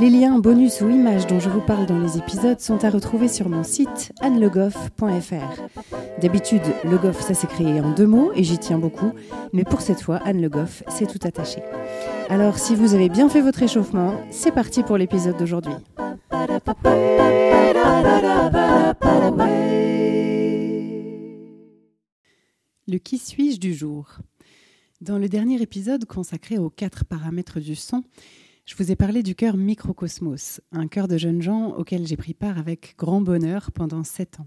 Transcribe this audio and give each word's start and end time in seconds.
Les 0.00 0.10
liens, 0.10 0.40
bonus 0.40 0.80
ou 0.80 0.90
images 0.90 1.28
dont 1.28 1.38
je 1.38 1.48
vous 1.48 1.60
parle 1.60 1.86
dans 1.86 2.00
les 2.00 2.18
épisodes 2.18 2.58
sont 2.58 2.84
à 2.84 2.90
retrouver 2.90 3.28
sur 3.28 3.48
mon 3.48 3.62
site 3.62 4.12
annelegoff.fr. 4.20 5.62
D'habitude, 6.20 6.62
Le 6.82 6.98
Goff, 6.98 7.20
ça 7.20 7.34
s'est 7.34 7.46
créé 7.46 7.80
en 7.80 7.92
deux 7.92 8.06
mots 8.06 8.32
et 8.34 8.42
j'y 8.42 8.58
tiens 8.58 8.78
beaucoup, 8.78 9.12
mais 9.52 9.62
pour 9.62 9.80
cette 9.82 10.00
fois, 10.00 10.16
Anne 10.24 10.40
Le 10.40 10.48
Goff, 10.48 10.82
c'est 10.88 11.06
tout 11.06 11.24
attaché. 11.24 11.62
Alors, 12.28 12.58
si 12.58 12.74
vous 12.74 12.94
avez 12.94 13.08
bien 13.08 13.28
fait 13.28 13.40
votre 13.40 13.62
échauffement, 13.62 14.20
c'est 14.30 14.52
parti 14.52 14.82
pour 14.82 14.98
l'épisode 14.98 15.36
d'aujourd'hui. 15.36 15.74
Le 22.88 22.98
qui 22.98 23.18
suis-je 23.18 23.60
du 23.60 23.72
jour? 23.72 24.18
Dans 25.00 25.18
le 25.18 25.28
dernier 25.28 25.62
épisode 25.62 26.04
consacré 26.04 26.58
aux 26.58 26.70
quatre 26.70 27.04
paramètres 27.04 27.60
du 27.60 27.76
son, 27.76 28.02
je 28.64 28.74
vous 28.76 28.90
ai 28.90 28.96
parlé 28.96 29.22
du 29.22 29.34
chœur 29.34 29.58
Microcosmos, 29.58 30.62
un 30.72 30.88
chœur 30.88 31.06
de 31.06 31.18
jeunes 31.18 31.42
gens 31.42 31.74
auquel 31.74 32.06
j'ai 32.06 32.16
pris 32.16 32.32
part 32.32 32.58
avec 32.58 32.94
grand 32.96 33.20
bonheur 33.20 33.70
pendant 33.72 34.04
sept 34.04 34.40
ans. 34.40 34.46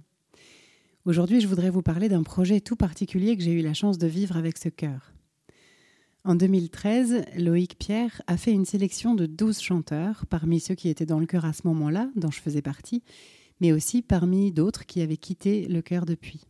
Aujourd'hui, 1.05 1.39
je 1.39 1.47
voudrais 1.47 1.69
vous 1.69 1.83
parler 1.83 2.09
d'un 2.09 2.23
projet 2.23 2.59
tout 2.59 2.75
particulier 2.75 3.37
que 3.37 3.43
j'ai 3.43 3.53
eu 3.53 3.61
la 3.61 3.75
chance 3.75 3.99
de 3.99 4.07
vivre 4.07 4.35
avec 4.35 4.57
ce 4.57 4.69
chœur. 4.69 5.13
En 6.23 6.33
2013, 6.33 7.25
Loïc 7.37 7.77
Pierre 7.77 8.21
a 8.25 8.37
fait 8.37 8.51
une 8.51 8.65
sélection 8.65 9.13
de 9.13 9.27
12 9.27 9.61
chanteurs, 9.61 10.25
parmi 10.25 10.59
ceux 10.59 10.75
qui 10.75 10.89
étaient 10.89 11.05
dans 11.05 11.19
le 11.19 11.27
chœur 11.27 11.45
à 11.45 11.53
ce 11.53 11.67
moment-là, 11.67 12.09
dont 12.15 12.31
je 12.31 12.41
faisais 12.41 12.63
partie, 12.63 13.03
mais 13.61 13.71
aussi 13.71 14.01
parmi 14.01 14.51
d'autres 14.51 14.85
qui 14.87 15.01
avaient 15.01 15.15
quitté 15.15 15.67
le 15.67 15.81
chœur 15.83 16.05
depuis. 16.07 16.41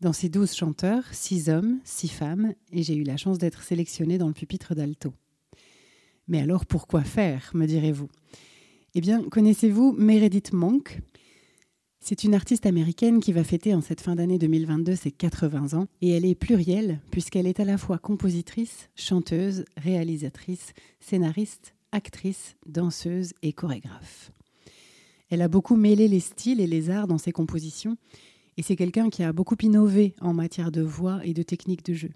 Dans 0.00 0.12
ces 0.12 0.28
12 0.28 0.52
chanteurs, 0.52 1.04
6 1.12 1.48
hommes, 1.48 1.78
6 1.84 2.08
femmes, 2.08 2.54
et 2.72 2.82
j'ai 2.82 2.96
eu 2.96 3.04
la 3.04 3.16
chance 3.16 3.38
d'être 3.38 3.62
sélectionnée 3.62 4.18
dans 4.18 4.28
le 4.28 4.34
pupitre 4.34 4.74
d'alto. 4.74 5.14
Mais 6.28 6.40
alors 6.40 6.66
pourquoi 6.66 7.02
faire, 7.02 7.50
me 7.54 7.66
direz-vous? 7.66 8.08
Eh 8.94 9.00
bien, 9.00 9.22
connaissez-vous 9.22 9.92
Meredith 9.92 10.52
Monk? 10.52 11.00
C'est 12.00 12.24
une 12.24 12.34
artiste 12.34 12.66
américaine 12.66 13.20
qui 13.20 13.32
va 13.32 13.42
fêter 13.42 13.74
en 13.74 13.80
cette 13.80 14.00
fin 14.00 14.14
d'année 14.14 14.38
2022 14.38 14.94
ses 14.94 15.10
80 15.10 15.76
ans, 15.76 15.86
et 16.02 16.10
elle 16.10 16.24
est 16.24 16.34
plurielle 16.34 17.00
puisqu'elle 17.10 17.46
est 17.46 17.60
à 17.60 17.64
la 17.64 17.78
fois 17.78 17.98
compositrice, 17.98 18.90
chanteuse, 18.94 19.64
réalisatrice, 19.76 20.72
scénariste, 21.00 21.74
actrice, 21.92 22.56
danseuse 22.66 23.32
et 23.42 23.52
chorégraphe. 23.52 24.30
Elle 25.30 25.42
a 25.42 25.48
beaucoup 25.48 25.76
mêlé 25.76 26.06
les 26.06 26.20
styles 26.20 26.60
et 26.60 26.66
les 26.66 26.90
arts 26.90 27.08
dans 27.08 27.18
ses 27.18 27.32
compositions, 27.32 27.96
et 28.56 28.62
c'est 28.62 28.76
quelqu'un 28.76 29.10
qui 29.10 29.22
a 29.22 29.32
beaucoup 29.32 29.56
innové 29.60 30.14
en 30.20 30.32
matière 30.32 30.70
de 30.70 30.82
voix 30.82 31.20
et 31.24 31.34
de 31.34 31.42
technique 31.42 31.84
de 31.84 31.94
jeu. 31.94 32.10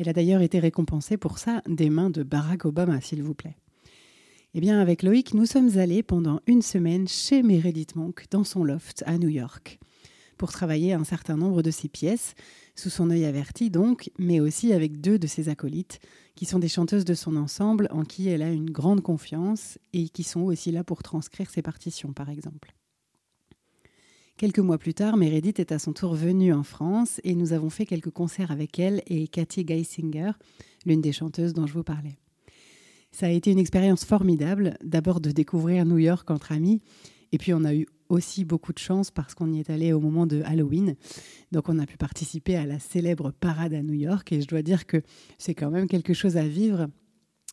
Elle 0.00 0.08
a 0.08 0.14
d'ailleurs 0.14 0.40
été 0.40 0.58
récompensée 0.58 1.18
pour 1.18 1.38
ça 1.38 1.60
des 1.68 1.90
mains 1.90 2.08
de 2.08 2.22
Barack 2.22 2.64
Obama, 2.64 3.02
s'il 3.02 3.22
vous 3.22 3.34
plaît. 3.34 3.58
Eh 4.54 4.60
bien, 4.60 4.80
avec 4.80 5.02
Loïc, 5.02 5.34
nous 5.34 5.44
sommes 5.44 5.76
allés 5.76 6.02
pendant 6.02 6.40
une 6.46 6.62
semaine 6.62 7.06
chez 7.06 7.42
Meredith 7.42 7.96
Monk 7.96 8.24
dans 8.30 8.42
son 8.42 8.64
loft 8.64 9.04
à 9.06 9.18
New 9.18 9.28
York 9.28 9.78
pour 10.38 10.52
travailler 10.52 10.94
un 10.94 11.04
certain 11.04 11.36
nombre 11.36 11.60
de 11.60 11.70
ses 11.70 11.88
pièces, 11.88 12.34
sous 12.74 12.88
son 12.88 13.10
œil 13.10 13.26
averti 13.26 13.68
donc, 13.68 14.10
mais 14.18 14.40
aussi 14.40 14.72
avec 14.72 15.02
deux 15.02 15.18
de 15.18 15.26
ses 15.26 15.50
acolytes, 15.50 16.00
qui 16.34 16.46
sont 16.46 16.58
des 16.58 16.68
chanteuses 16.68 17.04
de 17.04 17.12
son 17.12 17.36
ensemble 17.36 17.86
en 17.90 18.04
qui 18.04 18.30
elle 18.30 18.40
a 18.40 18.50
une 18.50 18.70
grande 18.70 19.02
confiance 19.02 19.78
et 19.92 20.08
qui 20.08 20.22
sont 20.22 20.44
aussi 20.44 20.72
là 20.72 20.82
pour 20.82 21.02
transcrire 21.02 21.50
ses 21.50 21.60
partitions, 21.60 22.14
par 22.14 22.30
exemple. 22.30 22.74
Quelques 24.40 24.58
mois 24.58 24.78
plus 24.78 24.94
tard, 24.94 25.18
Meredith 25.18 25.60
est 25.60 25.70
à 25.70 25.78
son 25.78 25.92
tour 25.92 26.14
venue 26.14 26.54
en 26.54 26.62
France 26.62 27.20
et 27.24 27.34
nous 27.34 27.52
avons 27.52 27.68
fait 27.68 27.84
quelques 27.84 28.08
concerts 28.08 28.50
avec 28.50 28.78
elle 28.78 29.02
et 29.06 29.28
Cathy 29.28 29.66
Geisinger, 29.66 30.30
l'une 30.86 31.02
des 31.02 31.12
chanteuses 31.12 31.52
dont 31.52 31.66
je 31.66 31.74
vous 31.74 31.82
parlais. 31.82 32.16
Ça 33.12 33.26
a 33.26 33.28
été 33.28 33.50
une 33.50 33.58
expérience 33.58 34.06
formidable, 34.06 34.78
d'abord 34.82 35.20
de 35.20 35.30
découvrir 35.30 35.84
New 35.84 35.98
York 35.98 36.30
entre 36.30 36.52
amis, 36.52 36.80
et 37.32 37.36
puis 37.36 37.52
on 37.52 37.64
a 37.64 37.74
eu 37.74 37.86
aussi 38.08 38.46
beaucoup 38.46 38.72
de 38.72 38.78
chance 38.78 39.10
parce 39.10 39.34
qu'on 39.34 39.52
y 39.52 39.60
est 39.60 39.68
allé 39.68 39.92
au 39.92 40.00
moment 40.00 40.26
de 40.26 40.40
Halloween. 40.46 40.96
Donc 41.52 41.68
on 41.68 41.78
a 41.78 41.84
pu 41.84 41.98
participer 41.98 42.56
à 42.56 42.64
la 42.64 42.78
célèbre 42.78 43.32
parade 43.32 43.74
à 43.74 43.82
New 43.82 43.92
York 43.92 44.32
et 44.32 44.40
je 44.40 44.48
dois 44.48 44.62
dire 44.62 44.86
que 44.86 45.02
c'est 45.36 45.54
quand 45.54 45.70
même 45.70 45.86
quelque 45.86 46.14
chose 46.14 46.38
à 46.38 46.48
vivre. 46.48 46.86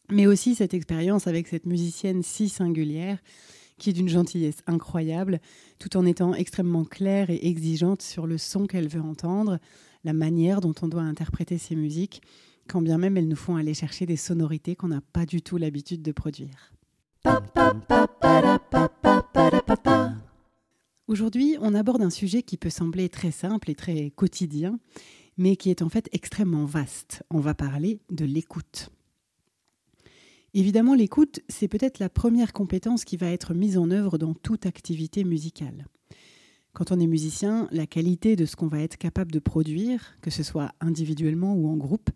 Mais 0.10 0.26
aussi 0.26 0.56
cette 0.56 0.74
expérience 0.74 1.28
avec 1.28 1.50
cette 1.50 1.66
musicienne 1.66 2.24
si 2.24 2.48
singulière 2.48 3.20
qui 3.78 3.90
est 3.90 3.94
d'une 3.94 4.10
gentillesse 4.10 4.64
incroyable, 4.68 5.40
tout 5.80 5.98
en 5.98 6.06
étant 6.06 6.34
extrêmement 6.34 6.86
claire 6.86 7.30
et 7.30 7.48
exigeante 7.48 8.02
sur 8.02 8.28
le 8.28 8.38
son 8.38 8.66
qu'elle 8.66 8.88
veut 8.88 9.02
entendre, 9.02 9.60
la 10.04 10.14
manière 10.14 10.62
dont 10.62 10.74
on 10.82 10.88
doit 10.88 11.02
interpréter 11.02 11.58
ses 11.58 11.76
musiques, 11.76 12.22
quand 12.68 12.82
bien 12.82 12.98
même 12.98 13.18
elles 13.18 13.28
nous 13.28 13.36
font 13.36 13.56
aller 13.56 13.74
chercher 13.74 14.06
des 14.06 14.18
sonorités 14.18 14.76
qu'on 14.76 14.90
n'a 14.90 15.02
pas 15.02 15.26
du 15.26 15.42
tout 15.42 15.58
l'habitude 15.58 16.02
de 16.02 16.12
produire. 16.12 16.74
Aujourd'hui, 21.08 21.56
on 21.62 21.74
aborde 21.74 22.02
un 22.02 22.10
sujet 22.10 22.44
qui 22.44 22.58
peut 22.58 22.70
sembler 22.70 23.08
très 23.08 23.32
simple 23.32 23.72
et 23.72 23.76
très 23.76 24.12
quotidien, 24.12 24.80
mais 25.38 25.56
qui 25.56 25.70
est 25.70 25.82
en 25.82 25.90
fait 25.90 26.10
extrêmement 26.12 26.66
vaste. 26.66 27.24
On 27.30 27.40
va 27.40 27.54
parler 27.54 28.00
de 28.10 28.26
l'écoute. 28.26 28.90
Évidemment, 30.58 30.96
l'écoute, 30.96 31.42
c'est 31.50 31.68
peut-être 31.68 32.00
la 32.00 32.10
première 32.10 32.52
compétence 32.52 33.06
qui 33.06 33.16
va 33.16 33.30
être 33.30 33.54
mise 33.54 33.78
en 33.78 33.92
œuvre 33.92 34.18
dans 34.18 34.34
toute 34.34 34.66
activité 34.66 35.24
musicale. 35.24 35.86
Quand 36.74 36.92
on 36.92 37.00
est 37.00 37.06
musicien, 37.06 37.68
la 37.72 37.86
qualité 37.86 38.36
de 38.36 38.48
ce 38.48 38.56
qu'on 38.56 38.66
va 38.66 38.82
être 38.82 38.98
capable 38.98 39.32
de 39.32 39.38
produire, 39.38 40.16
que 40.20 40.32
ce 40.32 40.42
soit 40.42 40.72
individuellement 40.82 41.54
ou 41.54 41.68
en 41.68 41.78
groupe, 41.78 42.10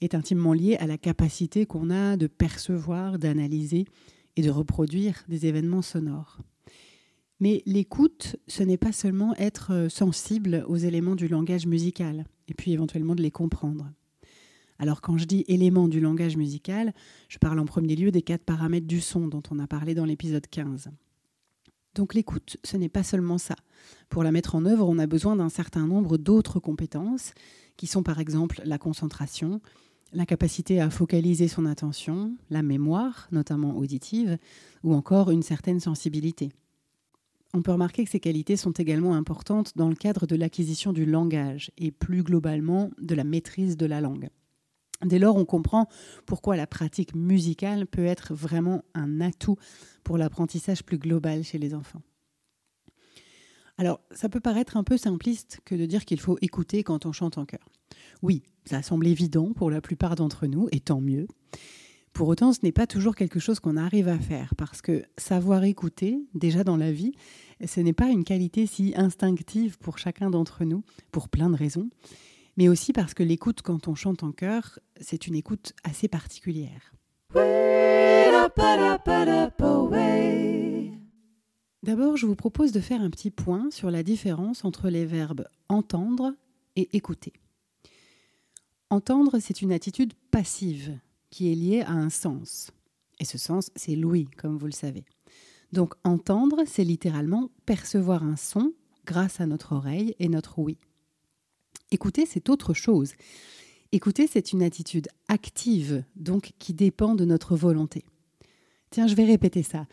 est 0.00 0.14
intimement 0.14 0.54
liée 0.54 0.76
à 0.76 0.86
la 0.86 0.96
capacité 0.96 1.66
qu'on 1.66 1.90
a 1.90 2.16
de 2.16 2.26
percevoir, 2.26 3.18
d'analyser 3.18 3.84
et 4.36 4.40
de 4.40 4.48
reproduire 4.48 5.22
des 5.28 5.44
événements 5.44 5.82
sonores. 5.82 6.38
Mais 7.38 7.62
l'écoute, 7.66 8.36
ce 8.48 8.62
n'est 8.62 8.78
pas 8.78 8.92
seulement 8.92 9.34
être 9.36 9.88
sensible 9.90 10.64
aux 10.68 10.78
éléments 10.78 11.16
du 11.16 11.28
langage 11.28 11.66
musical, 11.66 12.24
et 12.48 12.54
puis 12.54 12.72
éventuellement 12.72 13.14
de 13.14 13.22
les 13.22 13.30
comprendre. 13.30 13.90
Alors 14.78 15.00
quand 15.00 15.16
je 15.18 15.24
dis 15.24 15.44
éléments 15.48 15.88
du 15.88 16.00
langage 16.00 16.36
musical, 16.36 16.92
je 17.28 17.38
parle 17.38 17.58
en 17.58 17.64
premier 17.64 17.96
lieu 17.96 18.10
des 18.10 18.22
quatre 18.22 18.44
paramètres 18.44 18.86
du 18.86 19.00
son 19.00 19.28
dont 19.28 19.42
on 19.50 19.58
a 19.58 19.66
parlé 19.66 19.94
dans 19.94 20.04
l'épisode 20.04 20.46
15. 20.46 20.90
Donc 21.94 22.14
l'écoute, 22.14 22.56
ce 22.64 22.76
n'est 22.76 22.88
pas 22.88 23.04
seulement 23.04 23.38
ça. 23.38 23.54
Pour 24.08 24.24
la 24.24 24.32
mettre 24.32 24.56
en 24.56 24.64
œuvre, 24.64 24.88
on 24.88 24.98
a 24.98 25.06
besoin 25.06 25.36
d'un 25.36 25.48
certain 25.48 25.86
nombre 25.86 26.18
d'autres 26.18 26.58
compétences, 26.58 27.32
qui 27.76 27.86
sont 27.86 28.02
par 28.02 28.18
exemple 28.18 28.60
la 28.64 28.78
concentration, 28.78 29.60
la 30.12 30.26
capacité 30.26 30.80
à 30.80 30.90
focaliser 30.90 31.48
son 31.48 31.66
attention, 31.66 32.36
la 32.50 32.62
mémoire, 32.62 33.28
notamment 33.32 33.76
auditive, 33.76 34.38
ou 34.82 34.94
encore 34.94 35.30
une 35.30 35.42
certaine 35.42 35.80
sensibilité. 35.80 36.50
On 37.52 37.62
peut 37.62 37.72
remarquer 37.72 38.04
que 38.04 38.10
ces 38.10 38.20
qualités 38.20 38.56
sont 38.56 38.72
également 38.72 39.14
importantes 39.14 39.72
dans 39.76 39.88
le 39.88 39.94
cadre 39.94 40.26
de 40.26 40.34
l'acquisition 40.34 40.92
du 40.92 41.06
langage 41.06 41.70
et 41.78 41.92
plus 41.92 42.24
globalement 42.24 42.90
de 43.00 43.14
la 43.14 43.22
maîtrise 43.22 43.76
de 43.76 43.86
la 43.86 44.00
langue. 44.00 44.28
Dès 45.04 45.18
lors, 45.18 45.36
on 45.36 45.44
comprend 45.44 45.88
pourquoi 46.26 46.56
la 46.56 46.66
pratique 46.66 47.14
musicale 47.14 47.86
peut 47.86 48.04
être 48.04 48.34
vraiment 48.34 48.82
un 48.94 49.20
atout 49.20 49.56
pour 50.02 50.18
l'apprentissage 50.18 50.82
plus 50.82 50.98
global 50.98 51.44
chez 51.44 51.58
les 51.58 51.74
enfants. 51.74 52.02
Alors, 53.76 54.00
ça 54.12 54.28
peut 54.28 54.40
paraître 54.40 54.76
un 54.76 54.84
peu 54.84 54.96
simpliste 54.96 55.60
que 55.64 55.74
de 55.74 55.86
dire 55.86 56.04
qu'il 56.04 56.20
faut 56.20 56.38
écouter 56.40 56.84
quand 56.84 57.06
on 57.06 57.12
chante 57.12 57.38
en 57.38 57.44
chœur. 57.44 57.68
Oui, 58.22 58.42
ça 58.64 58.82
semble 58.82 59.06
évident 59.06 59.52
pour 59.52 59.70
la 59.70 59.80
plupart 59.80 60.14
d'entre 60.14 60.46
nous, 60.46 60.68
et 60.70 60.80
tant 60.80 61.00
mieux. 61.00 61.26
Pour 62.12 62.28
autant, 62.28 62.52
ce 62.52 62.60
n'est 62.62 62.72
pas 62.72 62.86
toujours 62.86 63.16
quelque 63.16 63.40
chose 63.40 63.58
qu'on 63.58 63.76
arrive 63.76 64.06
à 64.06 64.18
faire, 64.18 64.54
parce 64.56 64.80
que 64.80 65.02
savoir 65.18 65.64
écouter, 65.64 66.20
déjà 66.34 66.62
dans 66.62 66.76
la 66.76 66.92
vie, 66.92 67.12
ce 67.66 67.80
n'est 67.80 67.92
pas 67.92 68.08
une 68.08 68.22
qualité 68.22 68.66
si 68.66 68.94
instinctive 68.96 69.78
pour 69.78 69.98
chacun 69.98 70.30
d'entre 70.30 70.64
nous, 70.64 70.84
pour 71.10 71.28
plein 71.28 71.50
de 71.50 71.56
raisons 71.56 71.90
mais 72.56 72.68
aussi 72.68 72.92
parce 72.92 73.14
que 73.14 73.22
l'écoute 73.22 73.62
quand 73.62 73.88
on 73.88 73.94
chante 73.94 74.22
en 74.22 74.32
chœur, 74.32 74.78
c'est 75.00 75.26
une 75.26 75.34
écoute 75.34 75.72
assez 75.84 76.08
particulière. 76.08 76.92
D'abord, 81.82 82.16
je 82.16 82.26
vous 82.26 82.34
propose 82.34 82.72
de 82.72 82.80
faire 82.80 83.02
un 83.02 83.10
petit 83.10 83.30
point 83.30 83.70
sur 83.70 83.90
la 83.90 84.02
différence 84.02 84.64
entre 84.64 84.88
les 84.88 85.04
verbes 85.04 85.46
entendre 85.68 86.34
et 86.76 86.88
écouter. 86.96 87.32
Entendre, 88.90 89.38
c'est 89.38 89.60
une 89.60 89.72
attitude 89.72 90.12
passive 90.30 90.98
qui 91.30 91.50
est 91.50 91.54
liée 91.54 91.82
à 91.82 91.92
un 91.92 92.10
sens. 92.10 92.70
Et 93.18 93.24
ce 93.24 93.38
sens, 93.38 93.70
c'est 93.76 93.96
l'ouïe, 93.96 94.28
comme 94.36 94.56
vous 94.56 94.66
le 94.66 94.72
savez. 94.72 95.04
Donc 95.72 95.94
entendre, 96.04 96.62
c'est 96.66 96.84
littéralement 96.84 97.50
percevoir 97.66 98.22
un 98.22 98.36
son 98.36 98.72
grâce 99.04 99.40
à 99.40 99.46
notre 99.46 99.72
oreille 99.72 100.14
et 100.18 100.28
notre 100.28 100.58
ouïe. 100.58 100.78
Écouter, 101.94 102.26
c'est 102.26 102.50
autre 102.50 102.74
chose. 102.74 103.12
Écouter, 103.92 104.26
c'est 104.26 104.52
une 104.52 104.64
attitude 104.64 105.06
active, 105.28 106.02
donc 106.16 106.50
qui 106.58 106.74
dépend 106.74 107.14
de 107.14 107.24
notre 107.24 107.54
volonté. 107.54 108.04
Tiens, 108.90 109.06
je 109.06 109.14
vais 109.14 109.24
répéter 109.24 109.62
ça. 109.62 109.86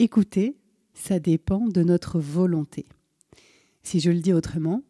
Écouter, 0.00 0.56
ça 0.92 1.20
dépend 1.20 1.68
de 1.68 1.84
notre 1.84 2.18
volonté. 2.18 2.84
Si 3.84 4.00
je 4.00 4.10
le 4.10 4.18
dis 4.18 4.32
autrement, 4.32 4.82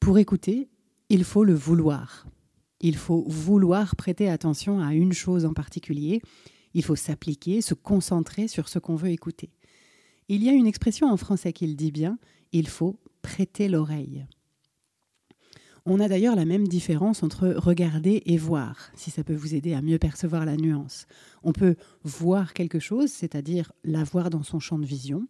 pour 0.00 0.16
écouter, 0.16 0.70
il 1.10 1.24
faut 1.24 1.44
le 1.44 1.52
vouloir. 1.52 2.26
Il 2.80 2.96
faut 2.96 3.26
vouloir 3.28 3.94
prêter 3.94 4.30
attention 4.30 4.80
à 4.80 4.94
une 4.94 5.12
chose 5.12 5.44
en 5.44 5.52
particulier. 5.52 6.22
Il 6.72 6.82
faut 6.82 6.96
s'appliquer, 6.96 7.60
se 7.60 7.74
concentrer 7.74 8.48
sur 8.48 8.70
ce 8.70 8.78
qu'on 8.78 8.96
veut 8.96 9.10
écouter. 9.10 9.50
Il 10.30 10.42
y 10.42 10.48
a 10.48 10.52
une 10.52 10.66
expression 10.66 11.10
en 11.10 11.18
français 11.18 11.52
qui 11.52 11.66
le 11.66 11.74
dit 11.74 11.92
bien, 11.92 12.18
il 12.52 12.66
faut 12.66 12.98
prêter 13.20 13.68
l'oreille. 13.68 14.24
On 15.90 16.00
a 16.00 16.08
d'ailleurs 16.08 16.36
la 16.36 16.44
même 16.44 16.68
différence 16.68 17.22
entre 17.22 17.48
regarder 17.48 18.22
et 18.26 18.36
voir, 18.36 18.90
si 18.94 19.10
ça 19.10 19.24
peut 19.24 19.34
vous 19.34 19.54
aider 19.54 19.72
à 19.72 19.80
mieux 19.80 19.98
percevoir 19.98 20.44
la 20.44 20.58
nuance. 20.58 21.06
On 21.42 21.52
peut 21.52 21.76
voir 22.04 22.52
quelque 22.52 22.78
chose, 22.78 23.10
c'est-à-dire 23.10 23.72
la 23.84 24.04
voir 24.04 24.28
dans 24.28 24.42
son 24.42 24.60
champ 24.60 24.78
de 24.78 24.84
vision, 24.84 25.26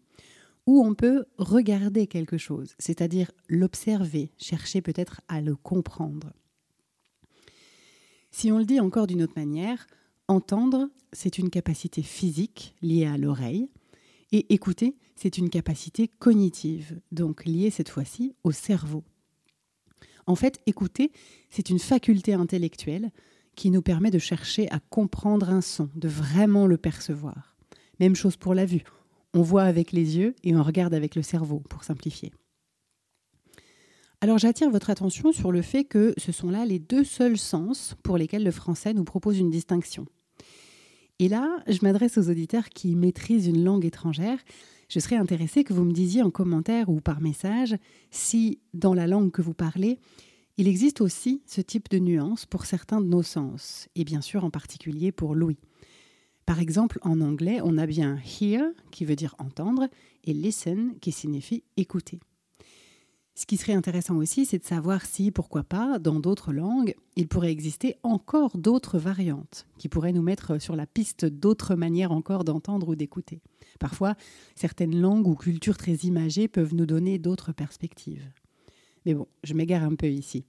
ou 0.67 0.85
on 0.85 0.97
peut 0.97 1.27
regarder 1.37 2.09
quelque 2.09 2.39
chose, 2.39 2.75
c'est-à-dire 2.81 3.31
l'observer, 3.49 4.33
chercher 4.37 4.83
peut-être 4.83 5.21
à 5.29 5.41
le 5.41 5.55
comprendre. 5.55 6.33
Si 8.33 8.51
on 8.51 8.59
le 8.59 8.65
dit 8.65 8.81
encore 8.81 9.07
d'une 9.07 9.23
autre 9.23 9.37
manière, 9.39 9.87
entendre, 10.27 10.89
c'est 11.13 11.39
une 11.39 11.51
capacité 11.51 12.03
physique 12.03 12.75
liée 12.83 13.07
à 13.07 13.17
l'oreille, 13.17 13.71
et 14.33 14.53
écouter, 14.53 14.97
c'est 15.15 15.39
une 15.39 15.51
capacité 15.51 16.09
cognitive, 16.09 17.01
donc 17.13 17.45
liée 17.45 17.71
cette 17.71 17.91
fois-ci 17.91 18.35
au 18.43 18.51
cerveau. 18.51 19.05
En 20.29 20.35
fait, 20.35 20.61
écouter, 20.67 21.11
c'est 21.49 21.71
une 21.71 21.79
faculté 21.79 22.35
intellectuelle 22.35 23.11
qui 23.57 23.71
nous 23.71 23.81
permet 23.81 24.11
de 24.11 24.19
chercher 24.19 24.71
à 24.71 24.79
comprendre 24.79 25.49
un 25.49 25.63
son, 25.63 25.89
de 25.97 26.07
vraiment 26.07 26.67
le 26.67 26.77
percevoir. 26.77 27.57
Même 27.99 28.15
chose 28.15 28.37
pour 28.37 28.55
la 28.55 28.67
vue. 28.67 28.85
On 29.33 29.41
voit 29.41 29.63
avec 29.63 29.91
les 29.91 30.19
yeux 30.19 30.37
et 30.45 30.55
on 30.55 30.63
regarde 30.63 30.93
avec 30.93 31.15
le 31.15 31.23
cerveau, 31.23 31.61
pour 31.71 31.83
simplifier. 31.83 32.31
Alors 34.21 34.37
j'attire 34.37 34.71
votre 34.71 34.91
attention 34.91 35.33
sur 35.33 35.51
le 35.51 35.63
fait 35.63 35.85
que 35.85 36.13
ce 36.19 36.31
sont 36.31 36.51
là 36.51 36.67
les 36.67 36.79
deux 36.79 37.05
seuls 37.05 37.39
sens 37.39 37.95
pour 38.03 38.19
lesquels 38.19 38.45
le 38.45 38.51
français 38.51 38.93
nous 38.93 39.05
propose 39.05 39.39
une 39.39 39.51
distinction. 39.51 40.05
Et 41.21 41.29
là, 41.29 41.57
je 41.67 41.79
m'adresse 41.83 42.19
aux 42.19 42.29
auditeurs 42.29 42.69
qui 42.69 42.95
maîtrisent 42.97 43.47
une 43.47 43.65
langue 43.65 43.87
étrangère 43.87 44.39
je 44.89 45.01
serais 45.01 45.17
intéressée 45.17 45.65
que 45.65 45.73
vous 45.73 45.85
me 45.85 45.93
disiez 45.93 46.23
en 46.23 46.31
commentaire 46.31 46.89
ou 46.89 47.01
par 47.01 47.21
message 47.21 47.77
si, 48.11 48.59
dans 48.75 48.95
la 48.95 49.07
langue 49.07 49.31
que 49.31 49.43
vous 49.43 49.55
parlez, 49.55 49.99
il 50.57 50.67
existe 50.67 51.01
aussi 51.01 51.43
ce 51.47 51.61
type 51.61 51.89
de 51.89 51.99
nuance 51.99 52.47
pour 52.47 52.67
certains 52.67 53.01
de 53.01 53.07
nos 53.07 53.23
sens, 53.23 53.89
et 53.95 54.05
bien 54.05 54.21
sûr 54.21 54.45
en 54.45 54.51
particulier 54.51 55.13
pour 55.13 55.35
l'ouïe. 55.35 55.59
Par 56.47 56.59
exemple, 56.59 56.99
en 57.03 57.21
anglais, 57.21 57.61
on 57.63 57.77
a 57.79 57.87
bien 57.87 58.19
hear, 58.41 58.65
qui 58.91 59.05
veut 59.05 59.17
dire 59.17 59.35
entendre, 59.39 59.87
et 60.25 60.33
listen, 60.33 60.95
qui 61.01 61.13
signifie 61.13 61.63
écouter. 61.77 62.21
Ce 63.39 63.47
qui 63.47 63.57
serait 63.57 63.75
intéressant 63.75 64.17
aussi, 64.17 64.47
c'est 64.47 64.59
de 64.59 64.65
savoir 64.65 65.07
si, 65.07 65.31
pourquoi 65.31 65.63
pas, 65.63 66.01
dans 66.01 66.19
d'autres 66.19 66.53
langues, 66.53 66.97
il 67.15 67.29
pourrait 67.29 67.53
exister 67.53 67.95
encore 68.03 68.59
d'autres 68.59 68.99
variantes 68.99 69.69
qui 69.79 69.89
pourraient 69.89 70.13
nous 70.13 70.23
mettre 70.23 70.61
sur 70.61 70.75
la 70.75 70.87
piste 70.87 71.25
d'autres 71.25 71.77
manières 71.77 72.11
encore 72.11 72.43
d'entendre 72.43 72.89
ou 72.89 72.97
d'écouter. 72.97 73.41
Parfois, 73.79 74.17
certaines 74.57 75.01
langues 75.01 75.29
ou 75.29 75.37
cultures 75.37 75.77
très 75.77 75.95
imagées 75.99 76.49
peuvent 76.49 76.75
nous 76.75 76.85
donner 76.85 77.21
d'autres 77.21 77.53
perspectives. 77.53 78.29
Mais 79.07 79.15
bon, 79.15 79.29
je 79.45 79.55
m'égare 79.55 79.85
un 79.85 79.95
peu 79.95 80.11
ici. 80.11 80.45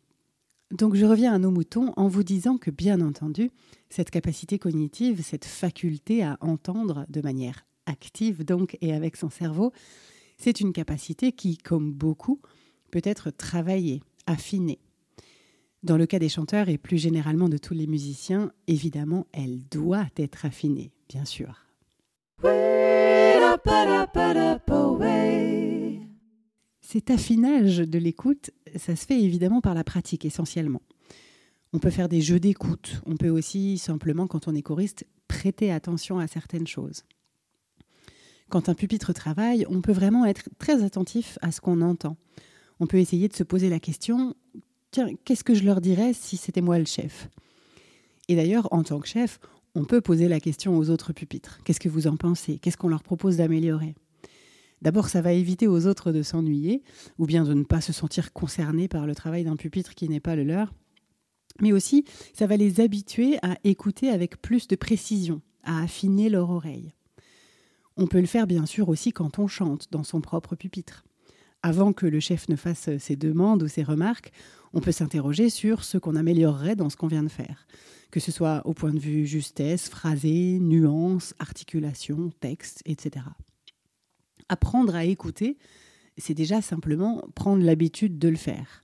Donc 0.72 0.96
je 0.96 1.06
reviens 1.06 1.32
à 1.32 1.38
nos 1.38 1.52
moutons 1.52 1.94
en 1.96 2.08
vous 2.08 2.24
disant 2.24 2.58
que, 2.58 2.72
bien 2.72 3.02
entendu, 3.02 3.52
cette 3.92 4.10
capacité 4.10 4.58
cognitive, 4.58 5.22
cette 5.22 5.46
faculté 5.46 6.24
à 6.24 6.40
entendre 6.42 7.06
de 7.08 7.22
manière 7.22 7.68
active 7.86 8.44
donc 8.44 8.80
et 8.82 8.94
avec 8.94 9.16
son 9.16 9.30
cerveau, 9.30 9.74
c'est 10.40 10.60
une 10.60 10.74
capacité 10.74 11.34
qui, 11.34 11.58
comme 11.58 11.92
beaucoup, 11.92 12.40
peut 12.90 13.02
être 13.04 13.32
travaillée, 13.32 14.02
affinée. 14.26 14.80
Dans 15.82 15.98
le 15.98 16.06
cas 16.06 16.20
des 16.20 16.28
chanteurs 16.28 16.68
et 16.68 16.78
plus 16.78 16.98
généralement 16.98 17.48
de 17.48 17.58
tous 17.58 17.74
les 17.74 17.88
musiciens, 17.88 18.52
évidemment, 18.68 19.28
elle 19.32 19.62
doit 19.70 20.10
être 20.18 20.46
affinée, 20.46 20.92
bien 21.08 21.24
sûr. 21.24 21.66
Cet 26.82 27.12
affinage 27.12 27.78
de 27.78 27.98
l'écoute, 27.98 28.52
ça 28.76 28.96
se 28.96 29.06
fait 29.06 29.22
évidemment 29.22 29.62
par 29.62 29.74
la 29.74 29.84
pratique 29.84 30.26
essentiellement. 30.26 30.82
On 31.72 31.80
peut 31.80 31.92
faire 31.92 32.10
des 32.10 32.22
jeux 32.22 32.40
d'écoute, 32.40 33.02
on 33.06 33.16
peut 33.16 33.30
aussi 33.30 33.78
simplement, 33.78 34.28
quand 34.28 34.48
on 34.48 34.56
est 34.56 34.62
choriste, 34.62 35.06
prêter 35.28 35.72
attention 35.72 36.20
à 36.20 36.28
certaines 36.28 36.68
choses. 36.68 37.04
Quand 38.50 38.68
un 38.68 38.74
pupitre 38.74 39.14
travaille, 39.14 39.66
on 39.70 39.82
peut 39.82 39.94
vraiment 39.94 40.26
être 40.26 40.50
très 40.58 40.84
attentif 40.84 41.38
à 41.42 41.52
ce 41.52 41.62
qu'on 41.62 41.82
entend 41.82 42.18
on 42.80 42.88
peut 42.88 42.98
essayer 42.98 43.28
de 43.28 43.36
se 43.36 43.44
poser 43.44 43.70
la 43.70 43.80
question, 43.80 44.36
tiens, 44.92 45.10
qu'est-ce 45.26 45.44
que 45.44 45.54
je 45.54 45.64
leur 45.64 45.82
dirais 45.82 46.14
si 46.14 46.38
c'était 46.38 46.62
moi 46.62 46.80
le 46.80 46.86
chef? 46.86 47.30
Et 48.28 48.36
d'ailleurs, 48.36 48.68
en 48.72 48.84
tant 48.84 49.00
que 49.00 49.08
chef, 49.08 49.40
on 49.76 49.86
peut 49.86 50.02
poser 50.02 50.28
la 50.28 50.40
question 50.40 50.78
aux 50.78 50.90
autres 50.90 51.14
pupitres. 51.14 51.60
Qu'est-ce 51.64 51.80
que 51.80 51.90
vous 51.90 52.08
en 52.08 52.16
pensez? 52.16 52.60
Qu'est-ce 52.60 52.78
qu'on 52.78 52.88
leur 52.88 53.04
propose 53.04 53.38
d'améliorer? 53.38 53.96
D'abord, 54.82 55.10
ça 55.10 55.22
va 55.22 55.34
éviter 55.34 55.68
aux 55.68 55.88
autres 55.88 56.12
de 56.12 56.24
s'ennuyer, 56.24 56.84
ou 57.18 57.26
bien 57.26 57.44
de 57.44 57.54
ne 57.54 57.64
pas 57.64 57.82
se 57.82 57.92
sentir 57.92 58.32
concernés 58.32 58.88
par 58.88 59.06
le 59.06 59.16
travail 59.16 59.44
d'un 59.44 59.58
pupitre 59.58 59.94
qui 59.94 60.08
n'est 60.08 60.22
pas 60.22 60.36
le 60.36 60.44
leur. 60.44 60.74
Mais 61.60 61.74
aussi, 61.74 62.06
ça 62.34 62.48
va 62.48 62.56
les 62.56 62.80
habituer 62.80 63.38
à 63.42 63.58
écouter 63.66 64.10
avec 64.10 64.42
plus 64.42 64.68
de 64.68 64.78
précision, 64.78 65.42
à 65.64 65.82
affiner 65.82 66.30
leur 66.30 66.50
oreille. 66.50 66.94
On 67.98 68.08
peut 68.08 68.22
le 68.22 68.28
faire 68.28 68.48
bien 68.48 68.66
sûr 68.66 68.88
aussi 68.88 69.12
quand 69.12 69.40
on 69.40 69.48
chante 69.48 69.88
dans 69.92 70.06
son 70.06 70.22
propre 70.22 70.56
pupitre 70.56 71.04
avant 71.64 71.94
que 71.94 72.06
le 72.06 72.20
chef 72.20 72.50
ne 72.50 72.56
fasse 72.56 72.90
ses 72.98 73.16
demandes 73.16 73.64
ou 73.64 73.68
ses 73.68 73.84
remarques, 73.84 74.32
on 74.74 74.82
peut 74.82 74.92
s'interroger 74.92 75.50
sur 75.50 75.84
ce 75.84 75.98
qu'on 75.98 76.16
améliorerait 76.16 76.76
dans 76.76 76.90
ce 76.90 76.96
qu'on 76.96 77.08
vient 77.08 77.24
de 77.24 77.30
faire, 77.30 77.68
que 78.12 78.20
ce 78.20 78.32
soit 78.32 78.62
au 78.66 78.74
point 78.74 78.94
de 78.94 79.00
vue 79.00 79.26
justesse, 79.26 79.90
phrasé, 79.90 80.60
nuance, 80.60 81.34
articulation, 81.40 82.32
texte, 82.40 82.82
etc. 82.86 83.26
Apprendre 84.48 84.96
à 84.96 85.06
écouter, 85.06 85.58
c'est 86.18 86.34
déjà 86.34 86.62
simplement 86.62 87.24
prendre 87.36 87.64
l'habitude 87.64 88.20
de 88.20 88.30
le 88.30 88.36
faire. 88.36 88.82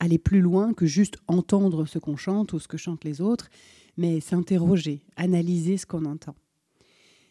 Aller 0.00 0.18
plus 0.18 0.40
loin 0.40 0.74
que 0.74 0.86
juste 0.86 1.18
entendre 1.26 1.86
ce 1.86 1.98
qu'on 1.98 2.16
chante 2.16 2.52
ou 2.52 2.58
ce 2.58 2.68
que 2.68 2.76
chantent 2.76 3.04
les 3.04 3.20
autres, 3.20 3.48
mais 3.96 4.20
s'interroger, 4.20 5.02
analyser 5.16 5.76
ce 5.76 5.86
qu'on 5.86 6.04
entend. 6.04 6.36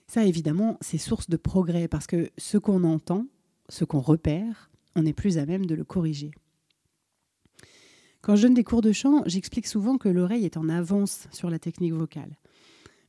Ça, 0.08 0.26
évidemment, 0.26 0.78
c'est 0.82 0.98
source 0.98 1.30
de 1.30 1.38
progrès 1.38 1.88
parce 1.88 2.08
que 2.08 2.30
ce 2.38 2.58
qu'on 2.58 2.84
entend, 2.84 3.26
ce 3.70 3.86
qu'on 3.86 4.00
repère, 4.00 4.70
on 4.96 5.06
est 5.06 5.14
plus 5.14 5.38
à 5.38 5.46
même 5.46 5.66
de 5.66 5.76
le 5.76 5.84
corriger. 5.84 6.32
Quand 8.22 8.36
je 8.36 8.44
donne 8.44 8.56
des 8.56 8.64
cours 8.64 8.82
de 8.82 8.92
chant, 8.92 9.24
j'explique 9.26 9.68
souvent 9.68 9.98
que 9.98 10.10
l'oreille 10.10 10.46
est 10.46 10.58
en 10.58 10.70
avance 10.70 11.28
sur 11.32 11.50
la 11.50 11.60
technique 11.60 11.94
vocale. 11.94 12.38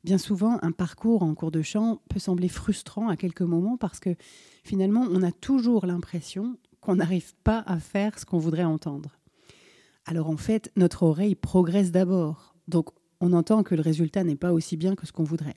Bien 0.05 0.19
souvent, 0.19 0.59
un 0.63 0.71
parcours 0.71 1.23
en 1.23 1.35
cours 1.35 1.51
de 1.51 1.63
chant 1.63 2.01
peut 2.09 2.21
sembler 2.21 2.49
frustrant 2.49 3.09
à 3.09 3.17
quelques 3.17 3.43
moments 3.43 3.77
parce 3.77 3.99
que 3.99 4.15
finalement, 4.63 5.07
on 5.11 5.23
a 5.23 5.33
toujours 5.33 5.87
l'impression 5.87 6.57
qu'on 6.81 6.97
n'arrive 6.97 7.35
pas 7.43 7.65
à 7.67 7.81
faire 7.81 8.19
ce 8.19 8.25
qu'on 8.25 8.39
voudrait 8.39 8.65
entendre. 8.65 9.19
Alors 10.05 10.31
en 10.31 10.37
fait, 10.37 10.71
notre 10.77 11.03
oreille 11.03 11.35
progresse 11.35 11.91
d'abord, 11.91 12.55
donc 12.69 12.91
on 13.21 13.33
entend 13.33 13.63
que 13.63 13.75
le 13.75 13.83
résultat 13.83 14.25
n'est 14.25 14.37
pas 14.37 14.53
aussi 14.53 14.77
bien 14.77 14.95
que 14.95 15.07
ce 15.07 15.13
qu'on 15.13 15.25
voudrait. 15.25 15.57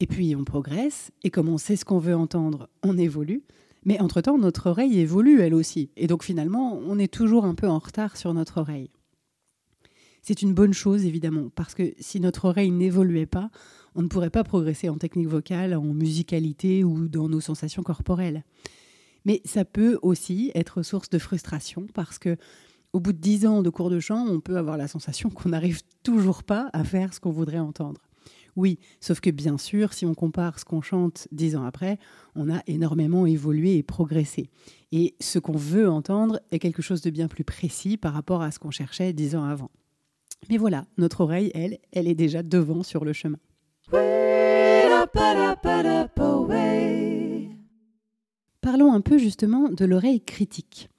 Et 0.00 0.06
puis 0.06 0.34
on 0.34 0.44
progresse, 0.44 1.10
et 1.22 1.30
comme 1.30 1.48
on 1.48 1.58
sait 1.58 1.76
ce 1.76 1.84
qu'on 1.84 1.98
veut 1.98 2.16
entendre, 2.16 2.68
on 2.82 2.98
évolue, 2.98 3.42
mais 3.88 4.02
entre-temps, 4.02 4.36
notre 4.36 4.68
oreille 4.68 4.98
évolue 4.98 5.40
elle 5.40 5.54
aussi. 5.54 5.88
Et 5.96 6.08
donc 6.08 6.22
finalement, 6.22 6.78
on 6.86 6.98
est 6.98 7.10
toujours 7.10 7.46
un 7.46 7.54
peu 7.54 7.66
en 7.66 7.78
retard 7.78 8.18
sur 8.18 8.34
notre 8.34 8.60
oreille. 8.60 8.90
C'est 10.20 10.42
une 10.42 10.52
bonne 10.52 10.74
chose, 10.74 11.06
évidemment, 11.06 11.48
parce 11.54 11.74
que 11.74 11.94
si 11.98 12.20
notre 12.20 12.44
oreille 12.44 12.70
n'évoluait 12.70 13.24
pas, 13.24 13.50
on 13.94 14.02
ne 14.02 14.08
pourrait 14.08 14.28
pas 14.28 14.44
progresser 14.44 14.90
en 14.90 14.98
technique 14.98 15.28
vocale, 15.28 15.74
en 15.74 15.82
musicalité 15.82 16.84
ou 16.84 17.08
dans 17.08 17.30
nos 17.30 17.40
sensations 17.40 17.82
corporelles. 17.82 18.44
Mais 19.24 19.40
ça 19.46 19.64
peut 19.64 19.98
aussi 20.02 20.52
être 20.54 20.82
source 20.82 21.08
de 21.08 21.18
frustration 21.18 21.86
parce 21.94 22.18
que 22.18 22.36
au 22.92 23.00
bout 23.00 23.14
de 23.14 23.18
dix 23.18 23.46
ans 23.46 23.62
de 23.62 23.70
cours 23.70 23.88
de 23.88 24.00
chant, 24.00 24.26
on 24.28 24.40
peut 24.40 24.58
avoir 24.58 24.76
la 24.76 24.86
sensation 24.86 25.30
qu'on 25.30 25.48
n'arrive 25.48 25.80
toujours 26.02 26.42
pas 26.42 26.68
à 26.74 26.84
faire 26.84 27.14
ce 27.14 27.20
qu'on 27.20 27.30
voudrait 27.30 27.58
entendre. 27.58 28.02
Oui, 28.58 28.80
sauf 28.98 29.20
que 29.20 29.30
bien 29.30 29.56
sûr, 29.56 29.92
si 29.92 30.04
on 30.04 30.14
compare 30.14 30.58
ce 30.58 30.64
qu'on 30.64 30.82
chante 30.82 31.28
dix 31.30 31.54
ans 31.54 31.62
après, 31.62 31.96
on 32.34 32.50
a 32.52 32.60
énormément 32.66 33.24
évolué 33.24 33.76
et 33.76 33.84
progressé. 33.84 34.50
Et 34.90 35.14
ce 35.20 35.38
qu'on 35.38 35.56
veut 35.56 35.88
entendre 35.88 36.40
est 36.50 36.58
quelque 36.58 36.82
chose 36.82 37.00
de 37.00 37.10
bien 37.10 37.28
plus 37.28 37.44
précis 37.44 37.96
par 37.96 38.12
rapport 38.12 38.42
à 38.42 38.50
ce 38.50 38.58
qu'on 38.58 38.72
cherchait 38.72 39.12
dix 39.12 39.36
ans 39.36 39.44
avant. 39.44 39.70
Mais 40.50 40.56
voilà, 40.56 40.86
notre 40.96 41.20
oreille, 41.20 41.52
elle, 41.54 41.78
elle 41.92 42.08
est 42.08 42.16
déjà 42.16 42.42
devant 42.42 42.82
sur 42.82 43.04
le 43.04 43.12
chemin. 43.12 43.38
Parlons 48.60 48.92
un 48.92 49.00
peu 49.02 49.18
justement 49.18 49.68
de 49.68 49.84
l'oreille 49.84 50.20
critique. 50.20 50.90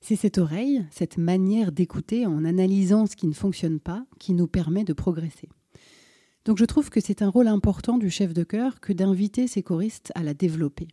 C'est 0.00 0.16
cette 0.16 0.38
oreille, 0.38 0.84
cette 0.90 1.18
manière 1.18 1.70
d'écouter 1.70 2.26
en 2.26 2.44
analysant 2.44 3.06
ce 3.06 3.14
qui 3.14 3.28
ne 3.28 3.32
fonctionne 3.32 3.78
pas, 3.78 4.04
qui 4.18 4.34
nous 4.34 4.48
permet 4.48 4.82
de 4.82 4.92
progresser. 4.92 5.48
Donc 6.44 6.58
je 6.58 6.64
trouve 6.64 6.90
que 6.90 7.00
c'est 7.00 7.22
un 7.22 7.28
rôle 7.28 7.48
important 7.48 7.98
du 7.98 8.10
chef 8.10 8.32
de 8.32 8.44
chœur 8.44 8.80
que 8.80 8.92
d'inviter 8.92 9.46
ses 9.46 9.62
choristes 9.62 10.10
à 10.14 10.22
la 10.22 10.34
développer. 10.34 10.88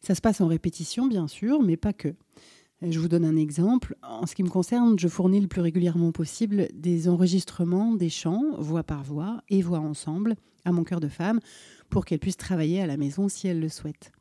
Ça 0.00 0.14
se 0.14 0.20
passe 0.20 0.40
en 0.40 0.46
répétition, 0.46 1.06
bien 1.06 1.28
sûr, 1.28 1.62
mais 1.62 1.76
pas 1.76 1.92
que. 1.92 2.14
Je 2.82 3.00
vous 3.00 3.08
donne 3.08 3.24
un 3.24 3.36
exemple. 3.36 3.96
En 4.02 4.26
ce 4.26 4.36
qui 4.36 4.44
me 4.44 4.48
concerne, 4.48 4.98
je 4.98 5.08
fournis 5.08 5.40
le 5.40 5.48
plus 5.48 5.60
régulièrement 5.60 6.12
possible 6.12 6.68
des 6.72 7.08
enregistrements 7.08 7.94
des 7.94 8.08
chants, 8.08 8.44
voix 8.58 8.84
par 8.84 9.02
voix 9.02 9.42
et 9.48 9.62
voix 9.62 9.80
ensemble, 9.80 10.36
à 10.64 10.70
mon 10.70 10.84
cœur 10.84 11.00
de 11.00 11.08
femme, 11.08 11.40
pour 11.90 12.04
qu'elles 12.04 12.20
puissent 12.20 12.36
travailler 12.36 12.80
à 12.80 12.86
la 12.86 12.96
maison 12.96 13.28
si 13.28 13.48
elles 13.48 13.60
le 13.60 13.68
souhaitent. 13.68 14.12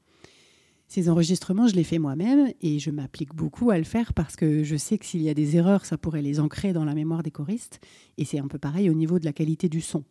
Ces 0.88 1.10
enregistrements, 1.10 1.68
je 1.68 1.76
les 1.76 1.84
fais 1.84 2.00
moi-même 2.00 2.52
et 2.62 2.80
je 2.80 2.92
m'applique 2.92 3.36
beaucoup 3.36 3.72
à 3.72 3.78
le 3.78 3.84
faire 3.84 4.14
parce 4.14 4.36
que 4.36 4.64
je 4.64 4.76
sais 4.78 4.98
que 4.98 5.06
s'il 5.06 5.22
y 5.22 5.30
a 5.30 5.34
des 5.34 5.58
erreurs, 5.58 5.86
ça 5.86 5.98
pourrait 5.98 6.22
les 6.22 6.40
ancrer 6.40 6.74
dans 6.74 6.86
la 6.86 6.96
mémoire 6.96 7.24
des 7.24 7.32
choristes. 7.32 7.82
Et 8.18 8.26
c'est 8.26 8.40
un 8.40 8.48
peu 8.48 8.58
pareil 8.58 8.90
au 8.90 8.94
niveau 8.94 9.20
de 9.20 9.26
la 9.26 9.34
qualité 9.34 9.68
du 9.68 9.82
son. 9.82 10.04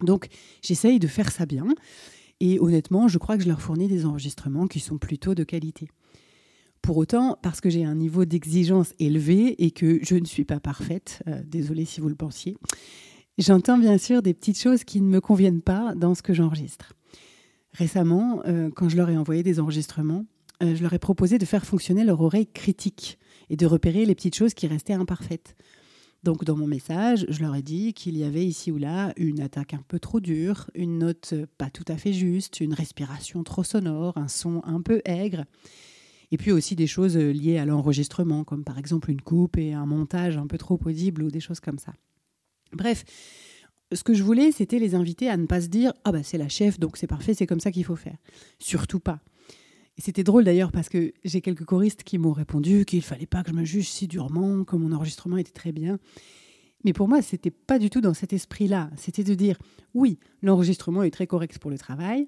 Donc 0.00 0.28
j'essaye 0.62 0.98
de 0.98 1.06
faire 1.06 1.30
ça 1.30 1.46
bien. 1.46 1.66
Et 2.40 2.58
honnêtement, 2.58 3.08
je 3.08 3.18
crois 3.18 3.36
que 3.36 3.44
je 3.44 3.48
leur 3.48 3.60
fournis 3.60 3.88
des 3.88 4.04
enregistrements 4.04 4.66
qui 4.66 4.80
sont 4.80 4.98
plutôt 4.98 5.34
de 5.34 5.44
qualité. 5.44 5.88
Pour 6.82 6.98
autant, 6.98 7.38
parce 7.40 7.60
que 7.60 7.70
j'ai 7.70 7.84
un 7.84 7.94
niveau 7.94 8.26
d'exigence 8.26 8.92
élevé 8.98 9.64
et 9.64 9.70
que 9.70 10.00
je 10.02 10.16
ne 10.16 10.26
suis 10.26 10.44
pas 10.44 10.60
parfaite, 10.60 11.22
euh, 11.28 11.40
désolée 11.46 11.86
si 11.86 12.00
vous 12.00 12.10
le 12.10 12.14
pensiez, 12.14 12.58
j'entends 13.38 13.78
bien 13.78 13.96
sûr 13.96 14.20
des 14.20 14.34
petites 14.34 14.60
choses 14.60 14.84
qui 14.84 15.00
ne 15.00 15.08
me 15.08 15.20
conviennent 15.20 15.62
pas 15.62 15.94
dans 15.94 16.14
ce 16.14 16.20
que 16.20 16.34
j'enregistre. 16.34 16.92
Récemment, 17.72 18.42
euh, 18.46 18.70
quand 18.70 18.90
je 18.90 18.96
leur 18.96 19.08
ai 19.08 19.16
envoyé 19.16 19.42
des 19.42 19.60
enregistrements, 19.60 20.26
euh, 20.62 20.76
je 20.76 20.82
leur 20.82 20.92
ai 20.92 20.98
proposé 20.98 21.38
de 21.38 21.44
faire 21.46 21.64
fonctionner 21.64 22.04
leur 22.04 22.20
oreille 22.20 22.46
critique 22.46 23.18
et 23.48 23.56
de 23.56 23.66
repérer 23.66 24.04
les 24.04 24.14
petites 24.14 24.36
choses 24.36 24.54
qui 24.54 24.66
restaient 24.66 24.92
imparfaites. 24.92 25.56
Donc 26.24 26.42
dans 26.44 26.56
mon 26.56 26.66
message, 26.66 27.26
je 27.28 27.42
leur 27.42 27.54
ai 27.54 27.60
dit 27.60 27.92
qu'il 27.92 28.16
y 28.16 28.24
avait 28.24 28.46
ici 28.46 28.72
ou 28.72 28.78
là 28.78 29.12
une 29.18 29.42
attaque 29.42 29.74
un 29.74 29.82
peu 29.86 29.98
trop 29.98 30.20
dure, 30.20 30.70
une 30.74 30.96
note 30.96 31.34
pas 31.58 31.68
tout 31.68 31.84
à 31.86 31.98
fait 31.98 32.14
juste, 32.14 32.60
une 32.60 32.72
respiration 32.72 33.44
trop 33.44 33.62
sonore, 33.62 34.16
un 34.16 34.28
son 34.28 34.62
un 34.64 34.80
peu 34.80 35.02
aigre, 35.04 35.44
et 36.32 36.38
puis 36.38 36.50
aussi 36.50 36.76
des 36.76 36.86
choses 36.86 37.18
liées 37.18 37.58
à 37.58 37.66
l'enregistrement, 37.66 38.42
comme 38.42 38.64
par 38.64 38.78
exemple 38.78 39.10
une 39.10 39.20
coupe 39.20 39.58
et 39.58 39.74
un 39.74 39.84
montage 39.84 40.38
un 40.38 40.46
peu 40.46 40.56
trop 40.56 40.80
audible 40.86 41.24
ou 41.24 41.30
des 41.30 41.40
choses 41.40 41.60
comme 41.60 41.78
ça. 41.78 41.92
Bref, 42.72 43.04
ce 43.92 44.02
que 44.02 44.14
je 44.14 44.22
voulais, 44.22 44.50
c'était 44.50 44.78
les 44.78 44.94
inviter 44.94 45.28
à 45.28 45.36
ne 45.36 45.44
pas 45.44 45.60
se 45.60 45.68
dire 45.68 45.92
Ah, 46.04 46.12
bah 46.12 46.22
c'est 46.22 46.38
la 46.38 46.48
chef, 46.48 46.80
donc 46.80 46.96
c'est 46.96 47.06
parfait, 47.06 47.34
c'est 47.34 47.46
comme 47.46 47.60
ça 47.60 47.70
qu'il 47.70 47.84
faut 47.84 47.96
faire. 47.96 48.16
Surtout 48.58 48.98
pas. 48.98 49.20
C'était 49.96 50.24
drôle 50.24 50.44
d'ailleurs 50.44 50.72
parce 50.72 50.88
que 50.88 51.12
j'ai 51.24 51.40
quelques 51.40 51.64
choristes 51.64 52.02
qui 52.02 52.18
m'ont 52.18 52.32
répondu 52.32 52.84
qu'il 52.84 53.02
fallait 53.02 53.26
pas 53.26 53.42
que 53.42 53.50
je 53.50 53.54
me 53.54 53.64
juge 53.64 53.88
si 53.88 54.08
durement, 54.08 54.64
que 54.64 54.76
mon 54.76 54.92
enregistrement 54.92 55.36
était 55.36 55.52
très 55.52 55.72
bien. 55.72 55.98
Mais 56.84 56.92
pour 56.92 57.08
moi, 57.08 57.22
c'était 57.22 57.50
pas 57.50 57.78
du 57.78 57.90
tout 57.90 58.00
dans 58.00 58.14
cet 58.14 58.32
esprit-là. 58.32 58.90
C'était 58.96 59.24
de 59.24 59.34
dire 59.34 59.56
oui, 59.94 60.18
l'enregistrement 60.42 61.02
est 61.02 61.10
très 61.10 61.26
correct 61.26 61.58
pour 61.58 61.70
le 61.70 61.78
travail, 61.78 62.26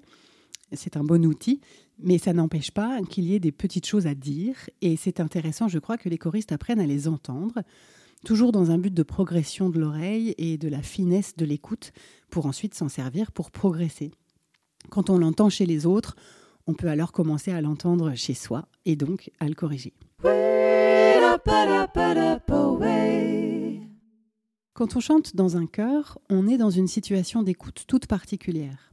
c'est 0.73 0.97
un 0.97 1.03
bon 1.03 1.25
outil, 1.25 1.61
mais 1.99 2.17
ça 2.17 2.33
n'empêche 2.33 2.71
pas 2.71 3.01
qu'il 3.03 3.25
y 3.25 3.35
ait 3.35 3.39
des 3.39 3.51
petites 3.51 3.85
choses 3.85 4.07
à 4.07 4.15
dire. 4.15 4.55
Et 4.81 4.97
c'est 4.97 5.19
intéressant, 5.19 5.67
je 5.67 5.79
crois, 5.79 5.97
que 5.97 6.09
les 6.09 6.17
choristes 6.17 6.51
apprennent 6.51 6.79
à 6.79 6.85
les 6.85 7.07
entendre 7.07 7.61
toujours 8.25 8.51
dans 8.51 8.71
un 8.71 8.77
but 8.77 8.93
de 8.93 9.03
progression 9.03 9.69
de 9.69 9.79
l'oreille 9.79 10.33
et 10.37 10.57
de 10.57 10.67
la 10.67 10.81
finesse 10.81 11.35
de 11.37 11.45
l'écoute, 11.45 11.93
pour 12.29 12.45
ensuite 12.45 12.73
s'en 12.73 12.89
servir 12.89 13.31
pour 13.31 13.51
progresser. 13.51 14.11
Quand 14.89 15.09
on 15.09 15.17
l'entend 15.17 15.49
chez 15.49 15.65
les 15.65 15.85
autres, 15.85 16.15
on 16.67 16.73
peut 16.73 16.89
alors 16.89 17.11
commencer 17.11 17.51
à 17.51 17.61
l'entendre 17.61 18.13
chez 18.15 18.33
soi 18.33 18.67
et 18.85 18.95
donc 18.95 19.31
à 19.39 19.47
le 19.47 19.55
corriger. 19.55 19.93
Quand 24.73 24.95
on 24.95 24.99
chante 24.99 25.35
dans 25.35 25.57
un 25.57 25.65
chœur, 25.65 26.19
on 26.29 26.47
est 26.47 26.57
dans 26.57 26.69
une 26.69 26.87
situation 26.87 27.41
d'écoute 27.41 27.85
toute 27.87 28.05
particulière. 28.05 28.91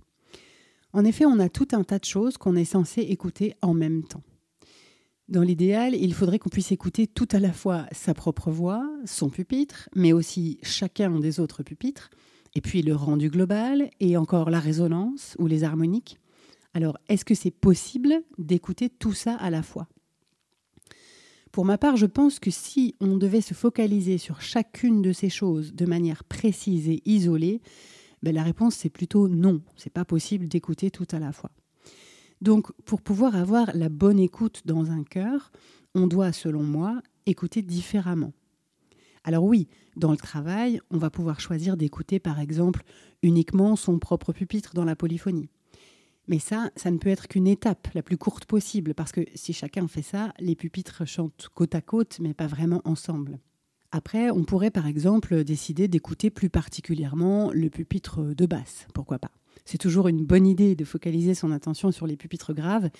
En 0.95 1.05
effet, 1.05 1.27
on 1.27 1.41
a 1.41 1.49
tout 1.49 1.69
un 1.73 1.83
tas 1.83 1.99
de 1.99 2.05
choses 2.05 2.39
qu'on 2.39 2.57
est 2.57 2.65
censé 2.65 3.03
écouter 3.03 3.55
en 3.61 3.75
même 3.75 4.05
temps. 4.05 4.23
Dans 5.29 5.43
l'idéal, 5.43 5.95
il 5.95 6.15
faudrait 6.15 6.39
qu'on 6.39 6.51
puisse 6.51 6.71
écouter 6.71 7.07
tout 7.07 7.29
à 7.33 7.41
la 7.41 7.53
fois 7.53 7.87
sa 7.93 8.15
propre 8.15 8.51
voix, 8.51 8.89
son 9.05 9.31
pupitre, 9.31 9.89
mais 9.97 10.13
aussi 10.13 10.59
chacun 10.63 11.19
des 11.19 11.41
autres 11.41 11.63
pupitres, 11.63 12.11
et 12.55 12.61
puis 12.61 12.83
le 12.83 12.95
rendu 12.95 13.31
global, 13.31 13.91
et 14.01 14.17
encore 14.17 14.51
la 14.51 14.61
résonance 14.61 15.35
ou 15.39 15.47
les 15.47 15.65
harmoniques. 15.65 16.19
Alors, 16.75 16.99
est-ce 17.09 17.25
que 17.25 17.35
c'est 17.37 17.53
possible 17.53 18.23
d'écouter 18.37 18.91
tout 18.91 19.13
ça 19.13 19.35
à 19.37 19.49
la 19.49 19.63
fois? 19.63 19.89
Pour 21.53 21.65
ma 21.65 21.79
part, 21.79 21.97
je 21.97 22.07
pense 22.07 22.41
que 22.41 22.51
si 22.51 22.97
on 23.01 23.17
devait 23.17 23.41
se 23.41 23.55
focaliser 23.55 24.19
sur 24.19 24.41
chacune 24.41 25.01
de 25.01 25.13
ces 25.13 25.31
choses 25.31 25.73
de 25.73 25.87
manière 25.87 26.25
précise 26.25 26.89
et 26.89 27.01
isolée, 27.07 27.63
ben 28.25 28.35
la 28.35 28.43
réponse 28.43 28.75
c'est 28.75 28.91
plutôt 28.91 29.29
non, 29.29 29.63
c'est 29.77 29.93
pas 29.93 30.05
possible 30.05 30.49
d'écouter 30.49 30.91
tout 30.91 31.07
à 31.13 31.21
la 31.21 31.31
fois. 31.31 31.53
Donc, 32.41 32.73
pour 32.83 33.01
pouvoir 33.01 33.37
avoir 33.37 33.71
la 33.75 33.89
bonne 33.89 34.19
écoute 34.19 34.63
dans 34.65 34.91
un 34.91 35.05
cœur, 35.05 35.53
on 35.95 36.09
doit, 36.09 36.33
selon 36.33 36.65
moi, 36.65 37.01
écouter 37.25 37.63
différemment. 37.63 38.33
Alors 39.23 39.45
oui, 39.45 39.69
dans 39.97 40.11
le 40.11 40.17
travail, 40.17 40.81
on 40.91 40.99
va 40.99 41.09
pouvoir 41.09 41.39
choisir 41.39 41.77
d'écouter, 41.77 42.19
par 42.19 42.41
exemple, 42.41 42.83
uniquement 43.23 43.77
son 43.77 44.01
propre 44.01 44.33
pupitre 44.33 44.75
dans 44.75 44.85
la 44.85 44.97
polyphonie. 44.97 45.49
Mais 46.27 46.39
ça, 46.39 46.71
ça 46.77 46.91
ne 46.91 46.99
peut 46.99 47.11
être 47.11 47.29
qu'une 47.29 47.47
étape 47.47 47.89
la 47.95 48.03
plus 48.03 48.17
courte 48.17 48.47
possible, 48.47 48.95
parce 48.95 49.13
que 49.13 49.21
si 49.35 49.53
chacun 49.53 49.89
fait 49.89 50.03
ça, 50.03 50.33
les 50.39 50.57
pupitres 50.57 51.07
chantent 51.07 51.49
côte 51.55 51.75
à 51.75 51.83
côte, 51.83 52.19
mais 52.21 52.35
pas 52.35 52.47
vraiment 52.47 52.81
ensemble. 52.85 53.39
Après, 53.93 54.31
on 54.31 54.45
pourrait 54.45 54.71
par 54.71 54.87
exemple 54.87 55.45
décider 55.45 55.87
d'écouter 55.87 56.31
plus 56.31 56.51
particulièrement 56.51 57.53
le 57.53 57.71
pupitre 57.71 58.35
de 58.35 58.47
basse, 58.47 58.87
pourquoi 58.93 59.19
pas. 59.19 59.31
C'est 59.65 59.79
toujours 59.79 60.09
une 60.09 60.25
bonne 60.25 60.47
idée 60.47 60.75
de 60.75 60.85
focaliser 60.85 61.35
son 61.35 61.53
attention 61.53 61.93
sur 61.93 62.07
les 62.07 62.17
pupitres 62.17 62.55
graves. 62.55 62.91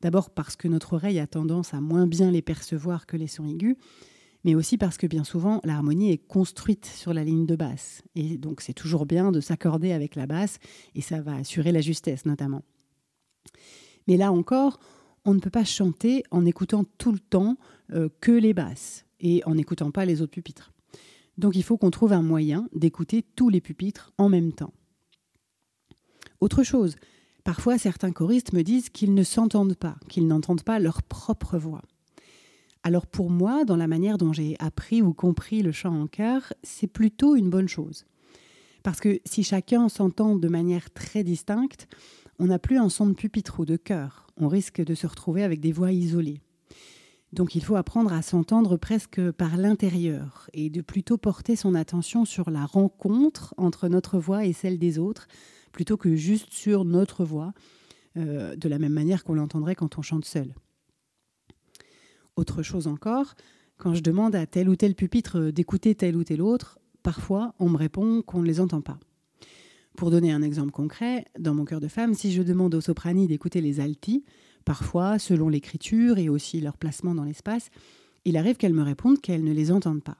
D'abord 0.00 0.30
parce 0.30 0.56
que 0.56 0.66
notre 0.66 0.94
oreille 0.94 1.18
a 1.18 1.26
tendance 1.26 1.74
à 1.74 1.80
moins 1.80 2.06
bien 2.06 2.30
les 2.30 2.40
percevoir 2.40 3.06
que 3.06 3.18
les 3.18 3.26
sons 3.26 3.46
aigus, 3.46 3.76
mais 4.44 4.54
aussi 4.54 4.78
parce 4.78 4.96
que 4.96 5.06
bien 5.06 5.24
souvent 5.24 5.60
l'harmonie 5.64 6.12
est 6.12 6.18
construite 6.18 6.86
sur 6.86 7.12
la 7.12 7.24
ligne 7.24 7.46
de 7.46 7.56
basse. 7.56 8.02
Et 8.14 8.38
donc 8.38 8.60
c'est 8.60 8.72
toujours 8.72 9.06
bien 9.06 9.32
de 9.32 9.40
s'accorder 9.40 9.92
avec 9.92 10.14
la 10.14 10.26
basse, 10.26 10.58
et 10.94 11.00
ça 11.00 11.20
va 11.20 11.36
assurer 11.36 11.72
la 11.72 11.80
justesse 11.80 12.26
notamment. 12.26 12.62
Mais 14.06 14.16
là 14.16 14.32
encore, 14.32 14.80
on 15.24 15.34
ne 15.34 15.40
peut 15.40 15.50
pas 15.50 15.64
chanter 15.64 16.24
en 16.30 16.44
écoutant 16.46 16.84
tout 16.98 17.12
le 17.12 17.18
temps 17.18 17.56
euh, 17.92 18.08
que 18.20 18.32
les 18.32 18.54
basses 18.54 19.04
et 19.20 19.42
en 19.44 19.54
n'écoutant 19.54 19.90
pas 19.90 20.04
les 20.04 20.22
autres 20.22 20.32
pupitres. 20.32 20.72
Donc 21.38 21.56
il 21.56 21.62
faut 21.62 21.76
qu'on 21.76 21.90
trouve 21.90 22.12
un 22.12 22.22
moyen 22.22 22.68
d'écouter 22.74 23.22
tous 23.22 23.48
les 23.48 23.60
pupitres 23.60 24.12
en 24.18 24.28
même 24.28 24.52
temps. 24.52 24.72
Autre 26.40 26.62
chose, 26.62 26.96
parfois 27.44 27.78
certains 27.78 28.12
choristes 28.12 28.52
me 28.52 28.62
disent 28.62 28.88
qu'ils 28.88 29.14
ne 29.14 29.22
s'entendent 29.22 29.76
pas, 29.76 29.96
qu'ils 30.08 30.26
n'entendent 30.26 30.62
pas 30.62 30.78
leur 30.78 31.02
propre 31.02 31.58
voix. 31.58 31.82
Alors 32.82 33.06
pour 33.06 33.30
moi, 33.30 33.64
dans 33.64 33.76
la 33.76 33.86
manière 33.86 34.16
dont 34.16 34.32
j'ai 34.32 34.56
appris 34.58 35.02
ou 35.02 35.12
compris 35.12 35.62
le 35.62 35.72
chant 35.72 36.00
en 36.00 36.06
chœur, 36.06 36.52
c'est 36.62 36.86
plutôt 36.86 37.36
une 37.36 37.50
bonne 37.50 37.68
chose. 37.68 38.06
Parce 38.82 39.00
que 39.00 39.20
si 39.26 39.42
chacun 39.42 39.88
s'entend 39.88 40.36
de 40.36 40.48
manière 40.48 40.90
très 40.90 41.22
distincte, 41.22 41.88
on 42.38 42.46
n'a 42.46 42.58
plus 42.58 42.78
un 42.78 42.88
son 42.88 43.06
de 43.06 43.12
pupitre 43.12 43.60
ou 43.60 43.64
de 43.66 43.76
chœur. 43.76 44.26
On 44.38 44.48
risque 44.48 44.82
de 44.82 44.94
se 44.94 45.06
retrouver 45.06 45.42
avec 45.42 45.60
des 45.60 45.72
voix 45.72 45.92
isolées. 45.92 46.40
Donc 47.34 47.54
il 47.54 47.62
faut 47.62 47.76
apprendre 47.76 48.12
à 48.12 48.22
s'entendre 48.22 48.76
presque 48.76 49.30
par 49.32 49.56
l'intérieur 49.56 50.48
et 50.52 50.70
de 50.70 50.80
plutôt 50.80 51.18
porter 51.18 51.54
son 51.54 51.74
attention 51.74 52.24
sur 52.24 52.50
la 52.50 52.64
rencontre 52.64 53.54
entre 53.56 53.88
notre 53.88 54.18
voix 54.18 54.46
et 54.46 54.52
celle 54.52 54.78
des 54.78 54.98
autres, 54.98 55.28
plutôt 55.70 55.96
que 55.96 56.16
juste 56.16 56.52
sur 56.52 56.84
notre 56.84 57.24
voix, 57.24 57.52
euh, 58.16 58.56
de 58.56 58.68
la 58.68 58.78
même 58.78 58.92
manière 58.92 59.22
qu'on 59.22 59.34
l'entendrait 59.34 59.76
quand 59.76 59.98
on 59.98 60.02
chante 60.02 60.24
seul. 60.24 60.54
Autre 62.40 62.62
chose 62.62 62.86
encore, 62.86 63.34
quand 63.76 63.92
je 63.92 64.00
demande 64.00 64.34
à 64.34 64.46
tel 64.46 64.70
ou 64.70 64.74
tel 64.74 64.94
pupitre 64.94 65.52
d'écouter 65.52 65.94
tel 65.94 66.16
ou 66.16 66.24
tel 66.24 66.40
autre, 66.40 66.78
parfois 67.02 67.54
on 67.58 67.68
me 67.68 67.76
répond 67.76 68.22
qu'on 68.22 68.40
ne 68.40 68.46
les 68.46 68.60
entend 68.60 68.80
pas. 68.80 68.98
Pour 69.94 70.10
donner 70.10 70.32
un 70.32 70.40
exemple 70.40 70.70
concret, 70.70 71.26
dans 71.38 71.52
mon 71.52 71.66
cœur 71.66 71.80
de 71.80 71.88
femme, 71.88 72.14
si 72.14 72.32
je 72.32 72.42
demande 72.42 72.74
aux 72.74 72.80
sopranis 72.80 73.26
d'écouter 73.26 73.60
les 73.60 73.78
altis, 73.78 74.24
parfois, 74.64 75.18
selon 75.18 75.50
l'écriture 75.50 76.16
et 76.16 76.30
aussi 76.30 76.62
leur 76.62 76.78
placement 76.78 77.14
dans 77.14 77.24
l'espace, 77.24 77.68
il 78.24 78.38
arrive 78.38 78.56
qu'elles 78.56 78.72
me 78.72 78.84
répondent 78.84 79.20
qu'elles 79.20 79.44
ne 79.44 79.52
les 79.52 79.70
entendent 79.70 80.02
pas. 80.02 80.16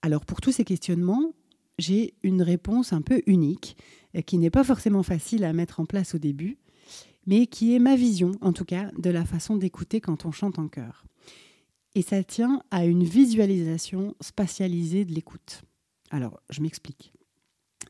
Alors 0.00 0.24
pour 0.24 0.40
tous 0.40 0.52
ces 0.52 0.64
questionnements, 0.64 1.34
j'ai 1.78 2.14
une 2.22 2.40
réponse 2.40 2.94
un 2.94 3.02
peu 3.02 3.20
unique, 3.26 3.76
qui 4.24 4.38
n'est 4.38 4.48
pas 4.48 4.64
forcément 4.64 5.02
facile 5.02 5.44
à 5.44 5.52
mettre 5.52 5.80
en 5.80 5.84
place 5.84 6.14
au 6.14 6.18
début, 6.18 6.56
mais 7.26 7.46
qui 7.46 7.74
est 7.74 7.78
ma 7.78 7.96
vision, 7.96 8.32
en 8.40 8.52
tout 8.52 8.64
cas, 8.64 8.90
de 8.98 9.10
la 9.10 9.24
façon 9.24 9.56
d'écouter 9.56 10.00
quand 10.00 10.24
on 10.24 10.32
chante 10.32 10.58
en 10.58 10.68
chœur. 10.68 11.04
Et 11.94 12.02
ça 12.02 12.22
tient 12.24 12.62
à 12.70 12.84
une 12.84 13.04
visualisation 13.04 14.14
spatialisée 14.20 15.04
de 15.04 15.12
l'écoute. 15.12 15.62
Alors, 16.10 16.40
je 16.50 16.60
m'explique. 16.60 17.12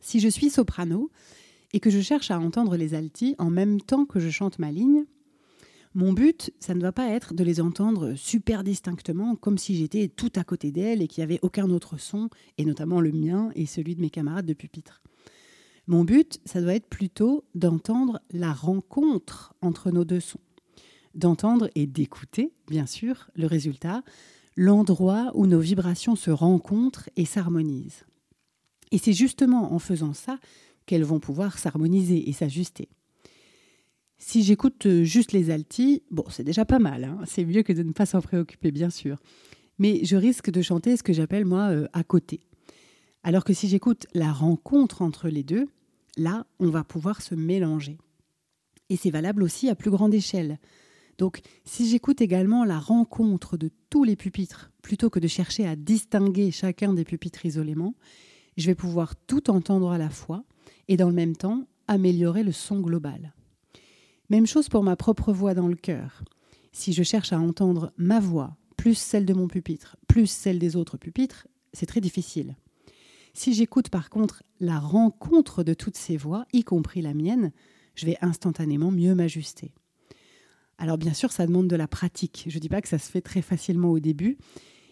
Si 0.00 0.20
je 0.20 0.28
suis 0.28 0.50
soprano 0.50 1.10
et 1.72 1.80
que 1.80 1.90
je 1.90 2.00
cherche 2.00 2.30
à 2.30 2.38
entendre 2.38 2.76
les 2.76 2.94
altis 2.94 3.34
en 3.38 3.50
même 3.50 3.80
temps 3.80 4.04
que 4.04 4.20
je 4.20 4.30
chante 4.30 4.58
ma 4.58 4.70
ligne, 4.70 5.04
mon 5.94 6.12
but, 6.12 6.52
ça 6.58 6.74
ne 6.74 6.80
doit 6.80 6.92
pas 6.92 7.08
être 7.10 7.34
de 7.34 7.44
les 7.44 7.60
entendre 7.60 8.14
super 8.16 8.64
distinctement, 8.64 9.36
comme 9.36 9.58
si 9.58 9.76
j'étais 9.76 10.08
tout 10.08 10.32
à 10.34 10.42
côté 10.42 10.72
d'elles 10.72 11.02
et 11.02 11.06
qu'il 11.06 11.20
n'y 11.22 11.32
avait 11.32 11.38
aucun 11.42 11.70
autre 11.70 11.98
son, 11.98 12.30
et 12.58 12.64
notamment 12.64 13.00
le 13.00 13.12
mien 13.12 13.50
et 13.54 13.64
celui 13.64 13.94
de 13.94 14.00
mes 14.00 14.10
camarades 14.10 14.46
de 14.46 14.54
pupitre. 14.54 15.02
Mon 15.86 16.04
but, 16.04 16.40
ça 16.44 16.62
doit 16.62 16.74
être 16.74 16.88
plutôt 16.88 17.44
d'entendre 17.54 18.20
la 18.30 18.52
rencontre 18.52 19.54
entre 19.60 19.90
nos 19.90 20.04
deux 20.04 20.20
sons, 20.20 20.40
d'entendre 21.14 21.68
et 21.74 21.86
d'écouter, 21.86 22.54
bien 22.68 22.86
sûr, 22.86 23.28
le 23.34 23.46
résultat, 23.46 24.02
l'endroit 24.56 25.30
où 25.34 25.46
nos 25.46 25.60
vibrations 25.60 26.16
se 26.16 26.30
rencontrent 26.30 27.10
et 27.16 27.26
s'harmonisent. 27.26 28.06
Et 28.92 28.98
c'est 28.98 29.12
justement 29.12 29.74
en 29.74 29.78
faisant 29.78 30.14
ça 30.14 30.38
qu'elles 30.86 31.04
vont 31.04 31.20
pouvoir 31.20 31.58
s'harmoniser 31.58 32.28
et 32.28 32.32
s'ajuster. 32.32 32.88
Si 34.18 34.42
j'écoute 34.42 34.86
euh, 34.86 35.04
juste 35.04 35.32
les 35.32 35.50
altis, 35.50 36.02
bon, 36.10 36.24
c'est 36.30 36.44
déjà 36.44 36.64
pas 36.64 36.78
mal, 36.78 37.04
hein. 37.04 37.18
c'est 37.26 37.44
mieux 37.44 37.62
que 37.62 37.72
de 37.72 37.82
ne 37.82 37.92
pas 37.92 38.06
s'en 38.06 38.20
préoccuper, 38.20 38.70
bien 38.70 38.90
sûr. 38.90 39.18
Mais 39.78 40.04
je 40.04 40.16
risque 40.16 40.50
de 40.50 40.62
chanter 40.62 40.96
ce 40.96 41.02
que 41.02 41.12
j'appelle, 41.12 41.44
moi, 41.44 41.70
euh, 41.70 41.88
à 41.92 42.04
côté. 42.04 42.40
Alors 43.22 43.44
que 43.44 43.52
si 43.52 43.68
j'écoute 43.68 44.06
la 44.14 44.32
rencontre 44.32 45.02
entre 45.02 45.28
les 45.28 45.42
deux, 45.42 45.66
là, 46.16 46.46
on 46.58 46.68
va 46.70 46.84
pouvoir 46.84 47.22
se 47.22 47.34
mélanger. 47.34 47.98
Et 48.90 48.96
c'est 48.96 49.10
valable 49.10 49.42
aussi 49.42 49.68
à 49.68 49.74
plus 49.74 49.90
grande 49.90 50.14
échelle. 50.14 50.58
Donc, 51.18 51.40
si 51.64 51.88
j'écoute 51.88 52.20
également 52.20 52.64
la 52.64 52.78
rencontre 52.78 53.56
de 53.56 53.70
tous 53.88 54.04
les 54.04 54.16
pupitres, 54.16 54.70
plutôt 54.82 55.10
que 55.10 55.20
de 55.20 55.28
chercher 55.28 55.66
à 55.66 55.76
distinguer 55.76 56.50
chacun 56.50 56.92
des 56.92 57.04
pupitres 57.04 57.46
isolément, 57.46 57.94
je 58.56 58.66
vais 58.66 58.74
pouvoir 58.74 59.16
tout 59.16 59.50
entendre 59.50 59.90
à 59.90 59.98
la 59.98 60.10
fois 60.10 60.44
et 60.88 60.96
dans 60.96 61.08
le 61.08 61.14
même 61.14 61.36
temps 61.36 61.66
améliorer 61.88 62.42
le 62.42 62.52
son 62.52 62.80
global. 62.80 63.32
Même 64.30 64.46
chose 64.46 64.68
pour 64.68 64.82
ma 64.82 64.96
propre 64.96 65.32
voix 65.32 65.54
dans 65.54 65.68
le 65.68 65.76
cœur. 65.76 66.24
Si 66.72 66.92
je 66.92 67.02
cherche 67.02 67.32
à 67.32 67.38
entendre 67.38 67.92
ma 67.96 68.20
voix, 68.20 68.56
plus 68.76 68.96
celle 68.96 69.26
de 69.26 69.34
mon 69.34 69.48
pupitre, 69.48 69.96
plus 70.08 70.26
celle 70.26 70.58
des 70.58 70.76
autres 70.76 70.96
pupitres, 70.96 71.46
c'est 71.72 71.86
très 71.86 72.00
difficile. 72.00 72.56
Si 73.34 73.52
j'écoute 73.52 73.88
par 73.88 74.10
contre 74.10 74.44
la 74.60 74.78
rencontre 74.78 75.64
de 75.64 75.74
toutes 75.74 75.96
ces 75.96 76.16
voix, 76.16 76.46
y 76.52 76.62
compris 76.62 77.02
la 77.02 77.14
mienne, 77.14 77.50
je 77.96 78.06
vais 78.06 78.16
instantanément 78.22 78.92
mieux 78.92 79.14
m'ajuster. 79.14 79.72
Alors 80.78 80.98
bien 80.98 81.12
sûr, 81.12 81.32
ça 81.32 81.46
demande 81.46 81.68
de 81.68 81.76
la 81.76 81.88
pratique. 81.88 82.46
Je 82.48 82.56
ne 82.56 82.60
dis 82.60 82.68
pas 82.68 82.80
que 82.80 82.88
ça 82.88 82.98
se 82.98 83.10
fait 83.10 83.20
très 83.20 83.42
facilement 83.42 83.90
au 83.90 83.98
début, 83.98 84.38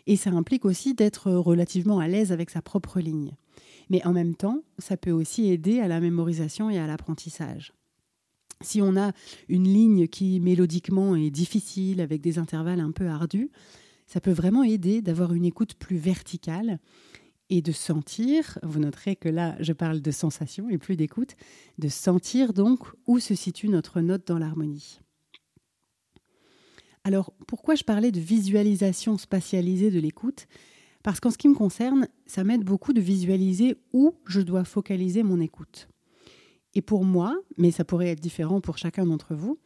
et 0.06 0.16
ça 0.16 0.30
implique 0.30 0.64
aussi 0.64 0.94
d'être 0.94 1.30
relativement 1.30 2.00
à 2.00 2.08
l'aise 2.08 2.32
avec 2.32 2.50
sa 2.50 2.62
propre 2.62 3.00
ligne. 3.00 3.36
Mais 3.90 4.04
en 4.04 4.12
même 4.12 4.34
temps, 4.34 4.62
ça 4.78 4.96
peut 4.96 5.12
aussi 5.12 5.46
aider 5.48 5.78
à 5.78 5.86
la 5.86 6.00
mémorisation 6.00 6.68
et 6.68 6.78
à 6.78 6.86
l'apprentissage. 6.88 7.72
Si 8.60 8.82
on 8.82 8.96
a 8.96 9.12
une 9.48 9.68
ligne 9.68 10.08
qui 10.08 10.40
mélodiquement 10.40 11.14
est 11.14 11.30
difficile, 11.30 12.00
avec 12.00 12.20
des 12.20 12.38
intervalles 12.38 12.80
un 12.80 12.92
peu 12.92 13.08
ardus, 13.08 13.50
ça 14.06 14.20
peut 14.20 14.32
vraiment 14.32 14.62
aider 14.62 15.00
d'avoir 15.00 15.32
une 15.32 15.44
écoute 15.44 15.74
plus 15.74 15.96
verticale 15.96 16.78
et 17.50 17.62
de 17.62 17.72
sentir, 17.72 18.58
vous 18.62 18.78
noterez 18.78 19.16
que 19.16 19.28
là 19.28 19.56
je 19.60 19.72
parle 19.72 20.00
de 20.00 20.10
sensation 20.10 20.68
et 20.68 20.78
plus 20.78 20.96
d'écoute, 20.96 21.34
de 21.78 21.88
sentir 21.88 22.52
donc 22.52 22.86
où 23.06 23.18
se 23.18 23.34
situe 23.34 23.68
notre 23.68 24.00
note 24.00 24.26
dans 24.26 24.38
l'harmonie. 24.38 25.00
Alors 27.04 27.32
pourquoi 27.46 27.74
je 27.74 27.84
parlais 27.84 28.12
de 28.12 28.20
visualisation 28.20 29.18
spatialisée 29.18 29.90
de 29.90 29.98
l'écoute? 29.98 30.46
Parce 31.02 31.18
qu'en 31.18 31.30
ce 31.30 31.38
qui 31.38 31.48
me 31.48 31.54
concerne, 31.54 32.06
ça 32.26 32.44
m'aide 32.44 32.62
beaucoup 32.62 32.92
de 32.92 33.00
visualiser 33.00 33.76
où 33.92 34.14
je 34.26 34.40
dois 34.40 34.64
focaliser 34.64 35.22
mon 35.22 35.40
écoute. 35.40 35.88
Et 36.74 36.80
pour 36.80 37.04
moi, 37.04 37.36
mais 37.58 37.70
ça 37.70 37.84
pourrait 37.84 38.08
être 38.08 38.20
différent 38.20 38.60
pour 38.60 38.78
chacun 38.78 39.04
d'entre 39.04 39.34
vous, 39.34 39.58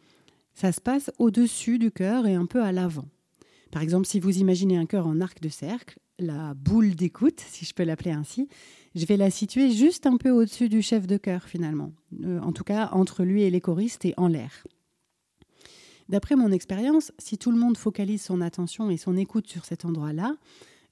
ça 0.55 0.73
se 0.73 0.81
passe 0.81 1.11
au-dessus 1.19 1.79
du 1.79 1.91
cœur 1.91 2.27
et 2.27 2.35
un 2.35 2.47
peu 2.47 2.63
à 2.63 2.73
l'avant. 2.73 3.09
Par 3.71 3.83
exemple, 3.83 4.07
si 4.07 4.19
vous 4.19 4.39
imaginez 4.39 4.79
un 4.79 4.87
cœur 4.87 5.07
en 5.07 5.21
arc 5.21 5.41
de 5.41 5.51
cercle, 5.51 5.99
la 6.19 6.55
boule 6.55 6.95
d'écoute, 6.95 7.41
si 7.41 7.65
je 7.65 7.75
peux 7.75 7.85
l'appeler 7.85 8.11
ainsi, 8.11 8.49
je 8.95 9.05
vais 9.05 9.17
la 9.17 9.31
situer 9.31 9.71
juste 9.71 10.07
un 10.07 10.17
peu 10.17 10.31
au-dessus 10.31 10.69
du 10.69 10.83
chef 10.83 11.07
de 11.07 11.17
chœur 11.17 11.45
finalement, 11.45 11.93
euh, 12.25 12.41
en 12.41 12.53
tout 12.53 12.65
cas 12.65 12.89
entre 12.93 13.25
lui 13.25 13.43
et 13.43 13.51
les 13.51 13.61
choristes 13.61 14.05
et 14.05 14.15
en 14.17 14.29
l'air. 14.29 14.65
D'après 16.09 16.37
mon 16.37 16.53
expérience, 16.53 17.13
si 17.19 17.37
tout 17.37 17.51
le 17.51 17.59
monde 17.59 17.77
focalise 17.77 18.23
son 18.23 18.41
attention 18.41 18.91
et 18.91 18.97
son 18.97 19.17
écoute 19.17 19.49
sur 19.49 19.65
cet 19.65 19.85
endroit-là, 19.85 20.37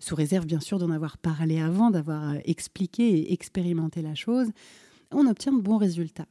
sous 0.00 0.16
réserve 0.16 0.44
bien 0.44 0.60
sûr 0.60 0.78
d'en 0.78 0.90
avoir 0.90 1.18
parlé 1.18 1.60
avant, 1.60 1.90
d'avoir 1.90 2.30
euh, 2.30 2.38
expliqué 2.44 3.18
et 3.18 3.32
expérimenté 3.32 4.02
la 4.02 4.14
chose, 4.14 4.50
on 5.12 5.26
obtient 5.26 5.52
de 5.52 5.62
bons 5.62 5.78
résultats. 5.78 6.26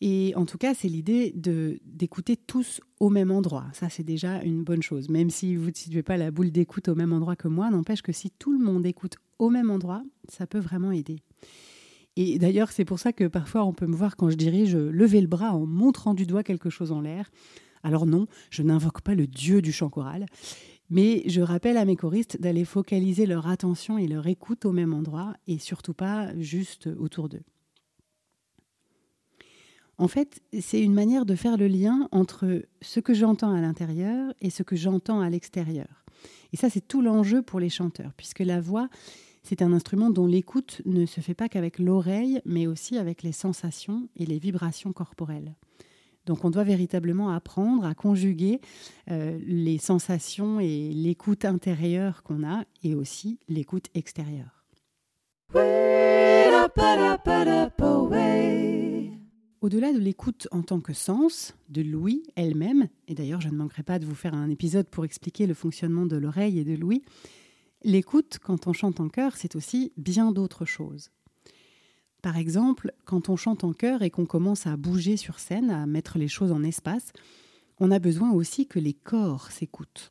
Et 0.00 0.32
en 0.34 0.46
tout 0.46 0.56
cas, 0.56 0.72
c'est 0.74 0.88
l'idée 0.88 1.32
de 1.36 1.78
d'écouter 1.84 2.36
tous 2.36 2.80
au 3.00 3.10
même 3.10 3.30
endroit. 3.30 3.66
Ça, 3.74 3.90
c'est 3.90 4.02
déjà 4.02 4.42
une 4.42 4.64
bonne 4.64 4.82
chose. 4.82 5.10
Même 5.10 5.28
si 5.28 5.56
vous 5.56 5.70
ne 5.70 5.74
situez 5.74 6.02
pas 6.02 6.16
la 6.16 6.30
boule 6.30 6.50
d'écoute 6.50 6.88
au 6.88 6.94
même 6.94 7.12
endroit 7.12 7.36
que 7.36 7.48
moi, 7.48 7.70
n'empêche 7.70 8.00
que 8.02 8.12
si 8.12 8.30
tout 8.30 8.52
le 8.52 8.64
monde 8.64 8.86
écoute 8.86 9.16
au 9.38 9.50
même 9.50 9.70
endroit, 9.70 10.02
ça 10.28 10.46
peut 10.46 10.58
vraiment 10.58 10.90
aider. 10.90 11.18
Et 12.16 12.38
d'ailleurs, 12.38 12.72
c'est 12.72 12.84
pour 12.84 12.98
ça 12.98 13.12
que 13.12 13.24
parfois 13.24 13.64
on 13.64 13.72
peut 13.72 13.86
me 13.86 13.96
voir 13.96 14.16
quand 14.16 14.30
je 14.30 14.36
dirige 14.36 14.76
lever 14.76 15.20
le 15.20 15.26
bras 15.26 15.52
en 15.52 15.66
montrant 15.66 16.14
du 16.14 16.26
doigt 16.26 16.42
quelque 16.42 16.70
chose 16.70 16.92
en 16.92 17.00
l'air. 17.00 17.30
Alors 17.82 18.06
non, 18.06 18.26
je 18.50 18.62
n'invoque 18.62 19.00
pas 19.00 19.14
le 19.14 19.26
dieu 19.26 19.62
du 19.62 19.72
chant 19.72 19.88
choral, 19.88 20.26
mais 20.90 21.22
je 21.26 21.40
rappelle 21.40 21.76
à 21.76 21.84
mes 21.84 21.96
choristes 21.96 22.40
d'aller 22.40 22.64
focaliser 22.64 23.26
leur 23.26 23.46
attention 23.46 23.96
et 23.96 24.06
leur 24.06 24.26
écoute 24.26 24.64
au 24.66 24.72
même 24.72 24.92
endroit 24.92 25.34
et 25.46 25.58
surtout 25.58 25.94
pas 25.94 26.36
juste 26.38 26.88
autour 26.98 27.28
d'eux. 27.28 27.42
En 30.00 30.08
fait, 30.08 30.40
c'est 30.58 30.80
une 30.80 30.94
manière 30.94 31.26
de 31.26 31.34
faire 31.34 31.58
le 31.58 31.66
lien 31.66 32.08
entre 32.10 32.62
ce 32.80 33.00
que 33.00 33.12
j'entends 33.12 33.52
à 33.52 33.60
l'intérieur 33.60 34.32
et 34.40 34.48
ce 34.48 34.62
que 34.62 34.74
j'entends 34.74 35.20
à 35.20 35.28
l'extérieur. 35.28 36.06
Et 36.54 36.56
ça, 36.56 36.70
c'est 36.70 36.80
tout 36.80 37.02
l'enjeu 37.02 37.42
pour 37.42 37.60
les 37.60 37.68
chanteurs, 37.68 38.14
puisque 38.16 38.38
la 38.38 38.62
voix, 38.62 38.88
c'est 39.42 39.60
un 39.60 39.74
instrument 39.74 40.08
dont 40.08 40.24
l'écoute 40.24 40.80
ne 40.86 41.04
se 41.04 41.20
fait 41.20 41.34
pas 41.34 41.50
qu'avec 41.50 41.78
l'oreille, 41.78 42.40
mais 42.46 42.66
aussi 42.66 42.96
avec 42.96 43.22
les 43.22 43.32
sensations 43.32 44.08
et 44.16 44.24
les 44.24 44.38
vibrations 44.38 44.94
corporelles. 44.94 45.54
Donc 46.24 46.46
on 46.46 46.50
doit 46.50 46.64
véritablement 46.64 47.28
apprendre 47.28 47.84
à 47.84 47.92
conjuguer 47.92 48.62
euh, 49.10 49.38
les 49.46 49.76
sensations 49.76 50.60
et 50.60 50.92
l'écoute 50.94 51.44
intérieure 51.44 52.22
qu'on 52.22 52.42
a 52.42 52.64
et 52.82 52.94
aussi 52.94 53.38
l'écoute 53.48 53.88
extérieure. 53.94 54.64
Au-delà 59.60 59.92
de 59.92 59.98
l'écoute 59.98 60.48
en 60.52 60.62
tant 60.62 60.80
que 60.80 60.94
sens, 60.94 61.54
de 61.68 61.82
l'ouïe 61.82 62.22
elle-même, 62.34 62.88
et 63.08 63.14
d'ailleurs 63.14 63.42
je 63.42 63.50
ne 63.50 63.56
manquerai 63.56 63.82
pas 63.82 63.98
de 63.98 64.06
vous 64.06 64.14
faire 64.14 64.32
un 64.32 64.48
épisode 64.48 64.88
pour 64.88 65.04
expliquer 65.04 65.46
le 65.46 65.52
fonctionnement 65.52 66.06
de 66.06 66.16
l'oreille 66.16 66.58
et 66.58 66.64
de 66.64 66.74
l'ouïe, 66.74 67.02
l'écoute 67.84 68.38
quand 68.42 68.66
on 68.66 68.72
chante 68.72 69.00
en 69.00 69.10
chœur, 69.10 69.36
c'est 69.36 69.56
aussi 69.56 69.92
bien 69.98 70.32
d'autres 70.32 70.64
choses. 70.64 71.10
Par 72.22 72.38
exemple, 72.38 72.92
quand 73.04 73.28
on 73.28 73.36
chante 73.36 73.62
en 73.62 73.74
chœur 73.74 74.00
et 74.00 74.08
qu'on 74.08 74.24
commence 74.24 74.66
à 74.66 74.78
bouger 74.78 75.18
sur 75.18 75.38
scène, 75.38 75.70
à 75.70 75.84
mettre 75.86 76.16
les 76.16 76.28
choses 76.28 76.52
en 76.52 76.62
espace, 76.62 77.12
on 77.78 77.90
a 77.90 77.98
besoin 77.98 78.32
aussi 78.32 78.66
que 78.66 78.78
les 78.78 78.94
corps 78.94 79.50
s'écoutent. 79.50 80.10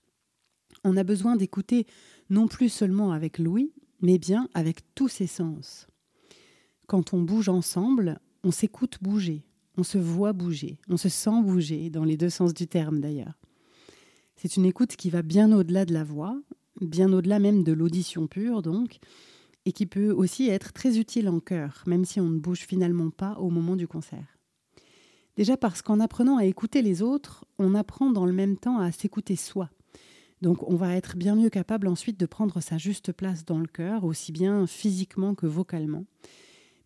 On 0.83 0.95
a 0.95 1.03
besoin 1.03 1.35
d'écouter 1.35 1.87
non 2.29 2.47
plus 2.47 2.69
seulement 2.69 3.13
avec 3.13 3.39
l'ouïe, 3.39 3.73
mais 3.99 4.19
bien 4.19 4.47
avec 4.53 4.81
tous 4.93 5.07
ses 5.07 5.27
sens. 5.27 5.87
Quand 6.85 7.13
on 7.13 7.21
bouge 7.21 7.49
ensemble, 7.49 8.19
on 8.43 8.51
s'écoute 8.51 8.97
bouger, 9.01 9.43
on 9.77 9.83
se 9.83 9.97
voit 9.97 10.33
bouger, 10.33 10.79
on 10.89 10.97
se 10.97 11.09
sent 11.09 11.41
bouger, 11.43 11.89
dans 11.89 12.03
les 12.03 12.17
deux 12.17 12.29
sens 12.29 12.53
du 12.53 12.67
terme 12.67 12.99
d'ailleurs. 12.99 13.39
C'est 14.35 14.55
une 14.55 14.65
écoute 14.65 14.95
qui 14.95 15.09
va 15.09 15.21
bien 15.21 15.51
au-delà 15.51 15.85
de 15.85 15.93
la 15.93 16.03
voix, 16.03 16.39
bien 16.81 17.11
au-delà 17.11 17.39
même 17.39 17.63
de 17.63 17.73
l'audition 17.73 18.27
pure 18.27 18.61
donc, 18.61 18.99
et 19.65 19.71
qui 19.71 19.85
peut 19.85 20.11
aussi 20.11 20.47
être 20.47 20.71
très 20.71 20.97
utile 20.97 21.27
en 21.27 21.39
chœur, 21.39 21.83
même 21.85 22.05
si 22.05 22.19
on 22.21 22.29
ne 22.29 22.39
bouge 22.39 22.65
finalement 22.65 23.09
pas 23.09 23.33
au 23.39 23.49
moment 23.49 23.75
du 23.75 23.87
concert. 23.87 24.37
Déjà 25.35 25.57
parce 25.57 25.81
qu'en 25.81 25.99
apprenant 25.99 26.37
à 26.37 26.45
écouter 26.45 26.81
les 26.81 27.01
autres, 27.01 27.45
on 27.57 27.75
apprend 27.75 28.11
dans 28.11 28.25
le 28.25 28.33
même 28.33 28.57
temps 28.57 28.79
à 28.79 28.91
s'écouter 28.91 29.35
soi. 29.35 29.69
Donc 30.41 30.69
on 30.69 30.75
va 30.75 30.95
être 30.95 31.17
bien 31.17 31.35
mieux 31.35 31.49
capable 31.49 31.87
ensuite 31.87 32.19
de 32.19 32.25
prendre 32.25 32.61
sa 32.61 32.77
juste 32.77 33.11
place 33.11 33.45
dans 33.45 33.59
le 33.59 33.67
chœur, 33.67 34.05
aussi 34.05 34.31
bien 34.31 34.65
physiquement 34.67 35.35
que 35.35 35.47
vocalement 35.47 36.05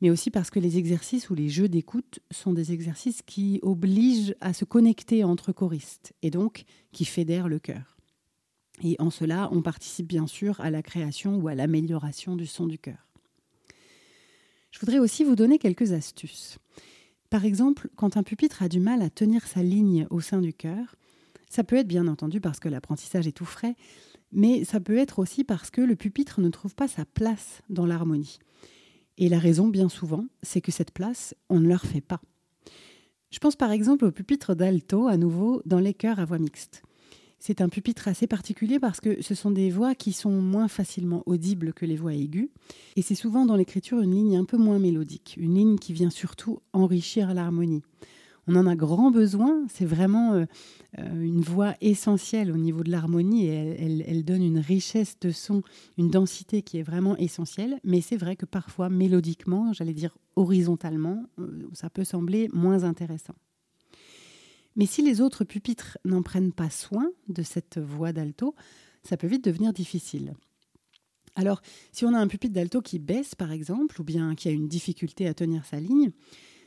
mais 0.03 0.09
aussi 0.09 0.31
parce 0.31 0.49
que 0.49 0.59
les 0.59 0.77
exercices 0.77 1.29
ou 1.29 1.33
les 1.33 1.47
jeux 1.47 1.69
d'écoute 1.69 2.19
sont 2.29 2.51
des 2.51 2.73
exercices 2.73 3.21
qui 3.21 3.61
obligent 3.61 4.35
à 4.41 4.51
se 4.51 4.65
connecter 4.65 5.23
entre 5.23 5.53
choristes 5.53 6.11
et 6.21 6.29
donc 6.29 6.65
qui 6.91 7.05
fédèrent 7.05 7.47
le 7.47 7.57
chœur. 7.57 7.95
Et 8.83 8.97
en 8.99 9.09
cela, 9.09 9.47
on 9.53 9.61
participe 9.61 10.07
bien 10.07 10.27
sûr 10.27 10.59
à 10.59 10.71
la 10.71 10.83
création 10.83 11.37
ou 11.37 11.47
à 11.47 11.55
l'amélioration 11.55 12.35
du 12.35 12.47
son 12.47 12.67
du 12.67 12.77
chœur. 12.77 13.07
Je 14.71 14.79
voudrais 14.81 14.99
aussi 14.99 15.23
vous 15.23 15.37
donner 15.37 15.57
quelques 15.57 15.93
astuces. 15.93 16.57
Par 17.29 17.45
exemple, 17.45 17.87
quand 17.95 18.17
un 18.17 18.23
pupitre 18.23 18.61
a 18.61 18.67
du 18.67 18.81
mal 18.81 19.01
à 19.01 19.09
tenir 19.09 19.47
sa 19.47 19.63
ligne 19.63 20.05
au 20.09 20.19
sein 20.19 20.41
du 20.41 20.53
chœur, 20.53 20.97
ça 21.49 21.63
peut 21.63 21.77
être 21.77 21.87
bien 21.87 22.09
entendu 22.09 22.41
parce 22.41 22.59
que 22.59 22.67
l'apprentissage 22.67 23.25
est 23.25 23.31
tout 23.31 23.45
frais, 23.45 23.77
mais 24.33 24.65
ça 24.65 24.81
peut 24.81 24.97
être 24.97 25.19
aussi 25.19 25.45
parce 25.45 25.69
que 25.69 25.79
le 25.79 25.95
pupitre 25.95 26.41
ne 26.41 26.49
trouve 26.49 26.75
pas 26.75 26.89
sa 26.89 27.05
place 27.05 27.61
dans 27.69 27.85
l'harmonie. 27.85 28.39
Et 29.17 29.29
la 29.29 29.39
raison, 29.39 29.67
bien 29.67 29.89
souvent, 29.89 30.25
c'est 30.41 30.61
que 30.61 30.71
cette 30.71 30.91
place, 30.91 31.35
on 31.49 31.59
ne 31.59 31.67
leur 31.67 31.85
fait 31.85 32.01
pas. 32.01 32.21
Je 33.29 33.39
pense 33.39 33.55
par 33.55 33.71
exemple 33.71 34.05
au 34.05 34.11
pupitre 34.11 34.55
d'alto, 34.55 35.07
à 35.07 35.17
nouveau, 35.17 35.61
dans 35.65 35.79
les 35.79 35.93
chœurs 35.93 36.19
à 36.19 36.25
voix 36.25 36.37
mixte. 36.39 36.83
C'est 37.39 37.61
un 37.61 37.67
pupitre 37.67 38.07
assez 38.07 38.25
particulier 38.25 38.79
parce 38.79 39.01
que 39.01 39.21
ce 39.21 39.35
sont 39.35 39.51
des 39.51 39.69
voix 39.69 39.95
qui 39.95 40.13
sont 40.13 40.31
moins 40.31 40.67
facilement 40.67 41.23
audibles 41.25 41.73
que 41.73 41.85
les 41.85 41.97
voix 41.97 42.13
aiguës. 42.13 42.47
Et 42.95 43.01
c'est 43.01 43.15
souvent 43.15 43.45
dans 43.45 43.55
l'écriture 43.55 43.99
une 43.99 44.15
ligne 44.15 44.37
un 44.37 44.45
peu 44.45 44.55
moins 44.55 44.79
mélodique, 44.79 45.35
une 45.37 45.55
ligne 45.55 45.77
qui 45.77 45.93
vient 45.93 46.09
surtout 46.09 46.59
enrichir 46.71 47.33
l'harmonie. 47.33 47.81
On 48.47 48.55
en 48.55 48.67
a 48.67 48.75
grand 48.75 49.09
besoin, 49.09 49.65
c'est 49.69 49.85
vraiment 49.85 50.33
euh, 50.33 50.45
euh, 50.99 51.21
une 51.21 51.41
voix 51.41 51.75
essentielle 51.79 52.51
au 52.51 52.57
niveau 52.57 52.83
de 52.83 52.91
l'harmonie 52.91 53.45
et 53.45 54.03
elle, 54.07 54.25
donne 54.25 54.43
une 54.43 54.59
richesse 54.59 55.17
de 55.21 55.31
son, 55.31 55.63
une 55.97 56.09
densité 56.09 56.61
qui 56.61 56.77
est 56.77 56.83
vraiment 56.83 57.15
essentielle. 57.17 57.79
Mais 57.85 58.01
c'est 58.01 58.17
vrai 58.17 58.35
que 58.35 58.45
parfois, 58.45 58.89
mélodiquement, 58.89 59.71
j'allais 59.71 59.93
dire 59.93 60.17
horizontalement, 60.35 61.25
euh, 61.39 61.69
ça 61.73 61.89
peut 61.89 62.03
sembler 62.03 62.49
moins 62.51 62.83
intéressant. 62.83 63.35
Mais 64.75 64.87
si 64.87 65.01
les 65.01 65.21
autres 65.21 65.45
pupitres 65.45 65.97
n'en 66.03 66.21
prennent 66.21 66.51
pas 66.51 66.69
soin 66.69 67.09
de 67.29 67.43
cette 67.43 67.77
voix 67.77 68.11
d'alto, 68.11 68.55
ça 69.03 69.15
peut 69.15 69.27
vite 69.27 69.45
devenir 69.45 69.71
difficile. 69.71 70.33
Alors, 71.35 71.61
si 71.91 72.05
on 72.05 72.13
a 72.13 72.19
un 72.19 72.27
pupitre 72.27 72.53
d'alto 72.53 72.81
qui 72.81 72.99
baisse, 72.99 73.35
par 73.35 73.51
exemple, 73.51 74.01
ou 74.01 74.03
bien 74.03 74.35
qui 74.35 74.49
a 74.49 74.51
une 74.51 74.67
difficulté 74.67 75.27
à 75.27 75.33
tenir 75.33 75.65
sa 75.65 75.79
ligne, 75.79 76.11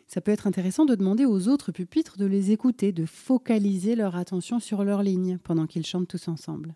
ça 0.06 0.20
peut 0.20 0.30
être 0.30 0.46
intéressant 0.46 0.84
de 0.84 0.94
demander 0.94 1.24
aux 1.24 1.48
autres 1.48 1.72
pupitres 1.72 2.16
de 2.16 2.26
les 2.26 2.52
écouter, 2.52 2.92
de 2.92 3.06
focaliser 3.06 3.96
leur 3.96 4.16
attention 4.16 4.60
sur 4.60 4.84
leur 4.84 5.02
ligne 5.02 5.38
pendant 5.38 5.66
qu'ils 5.66 5.86
chantent 5.86 6.08
tous 6.08 6.28
ensemble. 6.28 6.74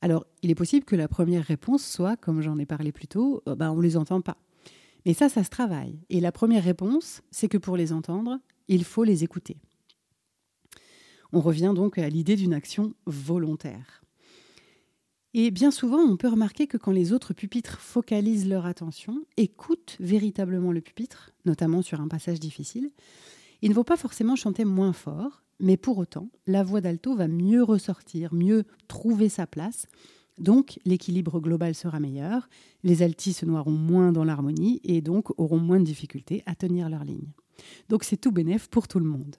Alors, 0.00 0.26
il 0.42 0.50
est 0.50 0.54
possible 0.54 0.84
que 0.84 0.96
la 0.96 1.08
première 1.08 1.44
réponse 1.44 1.84
soit, 1.84 2.16
comme 2.16 2.40
j'en 2.40 2.58
ai 2.58 2.66
parlé 2.66 2.92
plus 2.92 3.08
tôt, 3.08 3.42
euh, 3.48 3.54
bah, 3.54 3.70
on 3.70 3.76
ne 3.76 3.82
les 3.82 3.96
entend 3.96 4.20
pas. 4.20 4.38
Mais 5.04 5.14
ça, 5.14 5.28
ça 5.28 5.44
se 5.44 5.50
travaille. 5.50 5.98
Et 6.08 6.20
la 6.20 6.32
première 6.32 6.64
réponse, 6.64 7.22
c'est 7.30 7.48
que 7.48 7.58
pour 7.58 7.76
les 7.76 7.92
entendre, 7.92 8.38
il 8.68 8.84
faut 8.84 9.04
les 9.04 9.24
écouter. 9.24 9.58
On 11.32 11.40
revient 11.40 11.72
donc 11.74 11.98
à 11.98 12.08
l'idée 12.08 12.36
d'une 12.36 12.54
action 12.54 12.94
volontaire. 13.06 14.02
Et 15.32 15.52
bien 15.52 15.70
souvent, 15.70 16.00
on 16.00 16.16
peut 16.16 16.28
remarquer 16.28 16.66
que 16.66 16.76
quand 16.76 16.90
les 16.90 17.12
autres 17.12 17.34
pupitres 17.34 17.78
focalisent 17.78 18.48
leur 18.48 18.66
attention, 18.66 19.24
écoutent 19.36 19.96
véritablement 20.00 20.72
le 20.72 20.80
pupitre, 20.80 21.30
notamment 21.44 21.82
sur 21.82 22.00
un 22.00 22.08
passage 22.08 22.40
difficile, 22.40 22.90
ils 23.62 23.70
ne 23.70 23.74
vont 23.74 23.84
pas 23.84 23.96
forcément 23.96 24.34
chanter 24.34 24.64
moins 24.64 24.92
fort, 24.92 25.42
mais 25.60 25.76
pour 25.76 25.98
autant, 25.98 26.30
la 26.46 26.64
voix 26.64 26.80
d'alto 26.80 27.14
va 27.14 27.28
mieux 27.28 27.62
ressortir, 27.62 28.34
mieux 28.34 28.64
trouver 28.88 29.28
sa 29.28 29.46
place. 29.46 29.86
Donc, 30.38 30.80
l'équilibre 30.84 31.38
global 31.38 31.74
sera 31.74 32.00
meilleur, 32.00 32.48
les 32.82 33.02
altis 33.02 33.34
se 33.34 33.46
noieront 33.46 33.70
moins 33.70 34.10
dans 34.10 34.24
l'harmonie 34.24 34.80
et 34.82 35.00
donc 35.00 35.38
auront 35.38 35.58
moins 35.58 35.78
de 35.78 35.84
difficultés 35.84 36.42
à 36.46 36.56
tenir 36.56 36.88
leur 36.88 37.04
ligne. 37.04 37.30
Donc, 37.88 38.02
c'est 38.02 38.16
tout 38.16 38.32
bénéf 38.32 38.68
pour 38.68 38.88
tout 38.88 38.98
le 38.98 39.04
monde. 39.04 39.36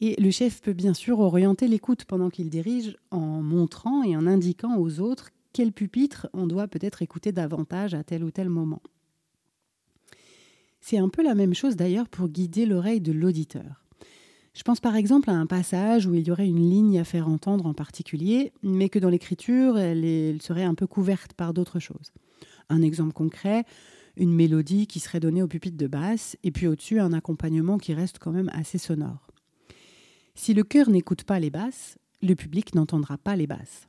Et 0.00 0.20
le 0.20 0.30
chef 0.30 0.60
peut 0.60 0.72
bien 0.72 0.94
sûr 0.94 1.20
orienter 1.20 1.68
l'écoute 1.68 2.04
pendant 2.04 2.30
qu'il 2.30 2.50
dirige 2.50 2.96
en 3.10 3.42
montrant 3.42 4.02
et 4.02 4.16
en 4.16 4.26
indiquant 4.26 4.76
aux 4.76 5.00
autres 5.00 5.30
quel 5.52 5.72
pupitre 5.72 6.28
on 6.32 6.46
doit 6.46 6.68
peut-être 6.68 7.00
écouter 7.00 7.32
davantage 7.32 7.94
à 7.94 8.02
tel 8.02 8.24
ou 8.24 8.30
tel 8.30 8.48
moment. 8.48 8.82
C'est 10.80 10.98
un 10.98 11.08
peu 11.08 11.22
la 11.22 11.34
même 11.34 11.54
chose 11.54 11.76
d'ailleurs 11.76 12.08
pour 12.08 12.28
guider 12.28 12.66
l'oreille 12.66 13.00
de 13.00 13.12
l'auditeur. 13.12 13.84
Je 14.52 14.62
pense 14.62 14.80
par 14.80 14.96
exemple 14.96 15.30
à 15.30 15.34
un 15.34 15.46
passage 15.46 16.06
où 16.06 16.14
il 16.14 16.26
y 16.26 16.30
aurait 16.30 16.46
une 16.46 16.68
ligne 16.68 16.98
à 16.98 17.04
faire 17.04 17.28
entendre 17.28 17.66
en 17.66 17.74
particulier, 17.74 18.52
mais 18.62 18.88
que 18.88 18.98
dans 18.98 19.08
l'écriture, 19.08 19.78
elle, 19.78 20.40
serait 20.42 20.62
un 20.62 20.74
peu 20.74 20.86
couverte 20.86 21.32
par 21.32 21.54
d'autres 21.54 21.80
choses. 21.80 22.12
Un 22.68 22.82
exemple 22.82 23.12
concret, 23.12 23.64
une 24.16 24.32
mélodie 24.32 24.86
qui 24.86 25.00
serait 25.00 25.20
donnée 25.20 25.42
au 25.42 25.48
pupitre 25.48 25.76
de 25.76 25.86
basse, 25.86 26.36
et 26.44 26.52
puis 26.52 26.66
au-dessus 26.66 27.00
un 27.00 27.12
accompagnement 27.12 27.78
qui 27.78 27.94
reste 27.94 28.18
quand 28.20 28.30
même 28.30 28.50
assez 28.52 28.78
sonore. 28.78 29.26
Si 30.34 30.52
le 30.52 30.64
chœur 30.64 30.90
n'écoute 30.90 31.24
pas 31.24 31.38
les 31.38 31.50
basses, 31.50 31.96
le 32.20 32.34
public 32.34 32.74
n'entendra 32.74 33.18
pas 33.18 33.36
les 33.36 33.46
basses. 33.46 33.88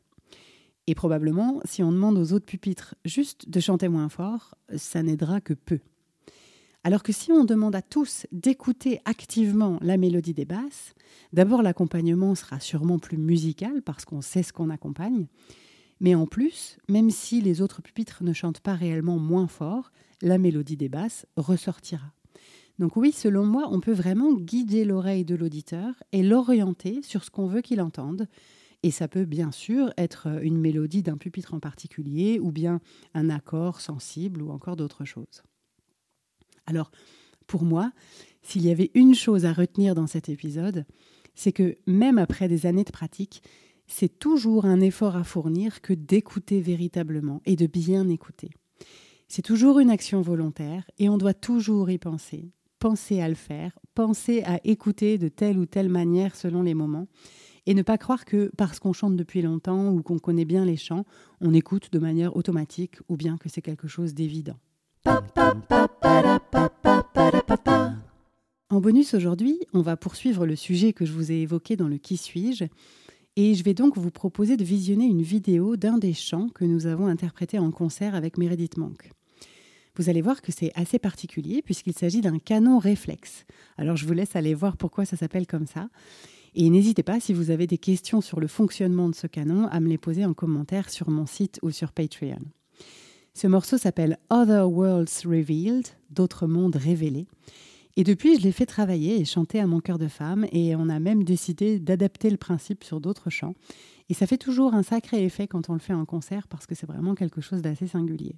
Et 0.88 0.94
probablement, 0.94 1.62
si 1.66 1.82
on 1.82 1.92
demande 1.92 2.18
aux 2.18 2.34
autres 2.34 2.46
pupitres 2.46 2.96
juste 3.04 3.50
de 3.50 3.60
chanter 3.60 3.88
moins 3.88 4.10
fort, 4.10 4.56
ça 4.76 5.02
n'aidera 5.02 5.42
que 5.42 5.54
peu. 5.54 5.80
Alors 6.84 7.02
que 7.02 7.12
si 7.12 7.32
on 7.32 7.46
demande 7.46 7.76
à 7.76 7.82
tous 7.82 8.28
d'écouter 8.32 9.00
activement 9.06 9.80
la 9.82 9.98
mélodie 9.98 10.36
des 10.36 10.46
basses, 10.46 10.94
d'abord 11.34 11.64
l'accompagnement 11.64 12.36
sera 12.36 12.60
sûrement 12.60 13.00
plus 13.00 13.18
musical 13.18 13.82
parce 13.82 14.06
qu'on 14.06 14.22
sait 14.22 14.44
ce 14.44 14.54
qu'on 14.54 14.70
accompagne, 14.70 15.26
mais 16.00 16.14
en 16.14 16.28
plus, 16.28 16.78
même 16.88 17.10
si 17.10 17.42
les 17.42 17.62
autres 17.62 17.82
pupitres 17.82 18.24
ne 18.24 18.34
chantent 18.34 18.60
pas 18.60 18.76
réellement 18.76 19.18
moins 19.18 19.48
fort, 19.48 19.92
la 20.22 20.38
mélodie 20.38 20.78
des 20.78 20.90
basses 20.90 21.26
ressortira. 21.38 22.15
Donc 22.80 22.98
oui, 22.98 23.12
selon 23.12 23.46
moi, 23.46 23.68
on 23.72 23.80
peut 23.80 23.94
vraiment 23.94 24.34
guider 24.34 24.84
l'oreille 24.84 25.24
de 25.24 25.36
l'auditeur 25.36 25.94
et 26.12 26.24
l'orienter 26.24 27.02
sur 27.02 27.24
ce 27.24 27.32
qu'on 27.32 27.48
veut 27.48 27.62
qu'il 27.62 27.82
entende. 27.82 28.28
Et 28.84 28.92
ça 28.92 29.08
peut 29.08 29.26
bien 29.26 29.52
sûr 29.52 29.94
être 29.98 30.28
une 30.44 30.60
mélodie 30.60 31.02
d'un 31.02 31.18
pupitre 31.18 31.54
en 31.54 31.60
particulier 31.60 32.40
ou 32.40 32.52
bien 32.52 32.82
un 33.14 33.30
accord 33.30 33.80
sensible 33.82 34.42
ou 34.42 34.52
encore 34.52 34.76
d'autres 34.76 35.06
choses. 35.06 35.44
Alors, 36.68 36.92
pour 37.48 37.64
moi, 37.64 37.92
s'il 38.42 38.66
y 38.66 38.72
avait 38.72 38.92
une 38.94 39.16
chose 39.16 39.46
à 39.46 39.54
retenir 39.54 39.96
dans 39.96 40.08
cet 40.08 40.30
épisode, 40.30 40.86
c'est 41.34 41.52
que 41.52 41.78
même 41.88 42.18
après 42.18 42.48
des 42.48 42.66
années 42.66 42.84
de 42.84 42.92
pratique, 42.92 43.42
c'est 43.88 44.20
toujours 44.20 44.66
un 44.66 44.82
effort 44.82 45.16
à 45.16 45.24
fournir 45.24 45.82
que 45.82 45.94
d'écouter 45.94 46.60
véritablement 46.62 47.42
et 47.46 47.56
de 47.56 47.68
bien 47.68 48.10
écouter. 48.10 48.50
C'est 49.28 49.42
toujours 49.42 49.80
une 49.80 49.90
action 49.90 50.22
volontaire 50.22 50.90
et 50.98 51.10
on 51.10 51.18
doit 51.18 51.34
toujours 51.34 51.90
y 51.90 51.98
penser, 51.98 52.52
pensez 52.86 53.20
à 53.20 53.28
le 53.28 53.34
faire, 53.34 53.72
pensez 53.96 54.44
à 54.44 54.60
écouter 54.64 55.18
de 55.18 55.28
telle 55.28 55.58
ou 55.58 55.66
telle 55.66 55.90
manière 55.90 56.36
selon 56.36 56.62
les 56.62 56.76
moments, 56.76 57.08
et 57.66 57.74
ne 57.74 57.82
pas 57.82 57.98
croire 57.98 58.26
que 58.26 58.52
parce 58.60 58.78
qu'on 58.78 58.94
chante 58.94 59.16
depuis 59.16 59.42
longtemps 59.42 59.92
ou 59.92 60.04
qu'on 60.04 60.20
connaît 60.20 60.46
bien 60.46 60.66
les 60.66 60.78
chants, 60.78 61.04
on 61.42 61.56
écoute 61.56 61.92
de 61.92 61.98
manière 61.98 62.38
automatique 62.38 62.98
ou 63.10 63.18
bien 63.18 63.38
que 63.38 63.50
c'est 63.50 63.64
quelque 63.64 63.88
chose 63.88 64.14
d'évident. 64.14 64.60
En 68.70 68.80
bonus 68.80 69.16
aujourd'hui, 69.16 69.58
on 69.74 69.82
va 69.82 69.98
poursuivre 69.98 70.46
le 70.46 70.56
sujet 70.56 70.94
que 70.94 71.06
je 71.06 71.14
vous 71.14 71.32
ai 71.32 71.42
évoqué 71.42 71.76
dans 71.76 71.88
le 71.88 71.98
Qui 71.98 72.18
suis-je 72.18 72.66
et 73.36 73.56
je 73.56 73.64
vais 73.64 73.74
donc 73.74 73.98
vous 73.98 74.12
proposer 74.12 74.58
de 74.58 74.64
visionner 74.64 75.06
une 75.06 75.24
vidéo 75.24 75.76
d'un 75.76 75.98
des 75.98 76.14
chants 76.14 76.50
que 76.50 76.66
nous 76.66 76.86
avons 76.86 77.08
interprété 77.08 77.58
en 77.58 77.72
concert 77.72 78.14
avec 78.14 78.38
Meredith 78.38 78.78
Monk. 78.78 79.10
Vous 79.96 80.10
allez 80.10 80.22
voir 80.22 80.42
que 80.42 80.52
c'est 80.52 80.72
assez 80.76 81.00
particulier 81.00 81.62
puisqu'il 81.62 81.94
s'agit 81.94 82.22
d'un 82.22 82.40
canon 82.40 82.80
réflexe. 82.80 83.46
Alors 83.78 83.96
je 83.96 84.06
vous 84.06 84.14
laisse 84.14 84.36
aller 84.36 84.54
voir 84.54 84.78
pourquoi 84.78 85.06
ça 85.06 85.18
s'appelle 85.18 85.48
comme 85.48 85.68
ça. 85.68 85.90
Et 86.56 86.70
n'hésitez 86.70 87.04
pas, 87.04 87.20
si 87.20 87.34
vous 87.34 87.52
avez 87.52 87.68
des 87.68 87.78
questions 87.78 88.22
sur 88.22 88.40
le 88.40 88.48
fonctionnement 88.48 89.10
de 89.10 89.16
ce 89.16 89.28
canon, 89.28 89.68
à 89.68 89.80
me 89.82 89.90
les 89.90 89.98
poser 89.98 90.26
en 90.26 90.34
commentaire 90.34 90.90
sur 90.90 91.10
mon 91.10 91.26
site 91.26 91.60
ou 91.62 91.72
sur 91.72 91.92
Patreon. 91.92 92.40
Ce 93.34 93.48
morceau 93.48 93.78
s'appelle 93.78 94.18
Other 94.30 94.70
Worlds 94.70 95.26
Revealed, 95.26 95.88
d'autres 96.10 96.48
mondes 96.48 96.78
révélés. 96.78 97.28
Et 97.98 98.06
depuis, 98.06 98.38
je 98.38 98.44
l'ai 98.44 98.54
fait 98.54 98.66
travailler 98.66 99.20
et 99.20 99.26
chanter 99.26 99.60
à 99.60 99.68
mon 99.68 99.82
cœur 99.82 99.98
de 99.98 100.08
femme, 100.08 100.46
et 100.54 100.76
on 100.78 100.88
a 100.88 101.00
même 101.00 101.26
décidé 101.26 101.80
d'adapter 101.80 102.30
le 102.30 102.38
principe 102.38 102.86
sur 102.86 103.02
d'autres 103.02 103.30
chants. 103.30 103.56
Et 104.10 104.14
ça 104.14 104.28
fait 104.28 104.38
toujours 104.38 104.74
un 104.74 104.84
sacré 104.84 105.24
effet 105.26 105.48
quand 105.48 105.70
on 105.70 105.74
le 105.74 105.80
fait 105.80 105.94
en 105.94 106.06
concert 106.06 106.48
parce 106.48 106.66
que 106.66 106.76
c'est 106.76 106.86
vraiment 106.86 107.16
quelque 107.16 107.42
chose 107.42 107.62
d'assez 107.62 107.88
singulier. 107.88 108.36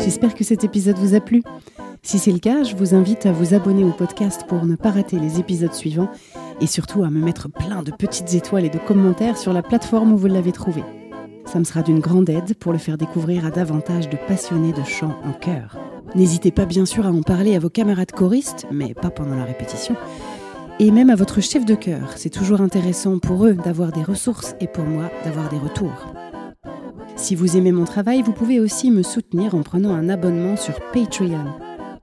J'espère 0.00 0.34
que 0.34 0.44
cet 0.44 0.64
épisode 0.64 0.96
vous 0.96 1.14
a 1.14 1.20
plu. 1.20 1.42
Si 2.02 2.18
c'est 2.18 2.32
le 2.32 2.38
cas, 2.38 2.62
je 2.62 2.74
vous 2.74 2.94
invite 2.94 3.26
à 3.26 3.32
vous 3.32 3.52
abonner 3.52 3.84
au 3.84 3.90
podcast 3.90 4.46
pour 4.48 4.64
ne 4.64 4.76
pas 4.76 4.92
rater 4.92 5.18
les 5.18 5.40
épisodes 5.40 5.74
suivants 5.74 6.08
et 6.62 6.66
surtout 6.66 7.04
à 7.04 7.10
me 7.10 7.22
mettre 7.22 7.50
plein 7.50 7.82
de 7.82 7.90
petites 7.90 8.32
étoiles 8.32 8.64
et 8.64 8.70
de 8.70 8.78
commentaires 8.78 9.36
sur 9.36 9.52
la 9.52 9.62
plateforme 9.62 10.12
où 10.12 10.16
vous 10.16 10.28
l'avez 10.28 10.52
trouvé. 10.52 10.82
Ça 11.46 11.60
me 11.60 11.64
sera 11.64 11.82
d'une 11.82 12.00
grande 12.00 12.28
aide 12.28 12.54
pour 12.56 12.72
le 12.72 12.78
faire 12.78 12.98
découvrir 12.98 13.46
à 13.46 13.50
davantage 13.50 14.08
de 14.08 14.16
passionnés 14.28 14.72
de 14.72 14.82
chant 14.82 15.16
en 15.24 15.32
chœur. 15.32 15.78
N'hésitez 16.14 16.50
pas 16.50 16.66
bien 16.66 16.84
sûr 16.84 17.06
à 17.06 17.10
en 17.10 17.22
parler 17.22 17.54
à 17.54 17.60
vos 17.60 17.70
camarades 17.70 18.10
choristes, 18.10 18.66
mais 18.72 18.94
pas 18.94 19.10
pendant 19.10 19.36
la 19.36 19.44
répétition, 19.44 19.96
et 20.78 20.90
même 20.90 21.10
à 21.10 21.14
votre 21.14 21.40
chef 21.40 21.64
de 21.64 21.74
chœur. 21.74 22.12
C'est 22.16 22.30
toujours 22.30 22.60
intéressant 22.60 23.18
pour 23.18 23.46
eux 23.46 23.54
d'avoir 23.54 23.92
des 23.92 24.02
ressources 24.02 24.54
et 24.60 24.66
pour 24.66 24.84
moi 24.84 25.10
d'avoir 25.24 25.48
des 25.48 25.58
retours. 25.58 26.14
Si 27.14 27.34
vous 27.34 27.56
aimez 27.56 27.72
mon 27.72 27.84
travail, 27.84 28.22
vous 28.22 28.32
pouvez 28.32 28.60
aussi 28.60 28.90
me 28.90 29.02
soutenir 29.02 29.54
en 29.54 29.62
prenant 29.62 29.94
un 29.94 30.08
abonnement 30.08 30.56
sur 30.56 30.74
Patreon. 30.92 31.46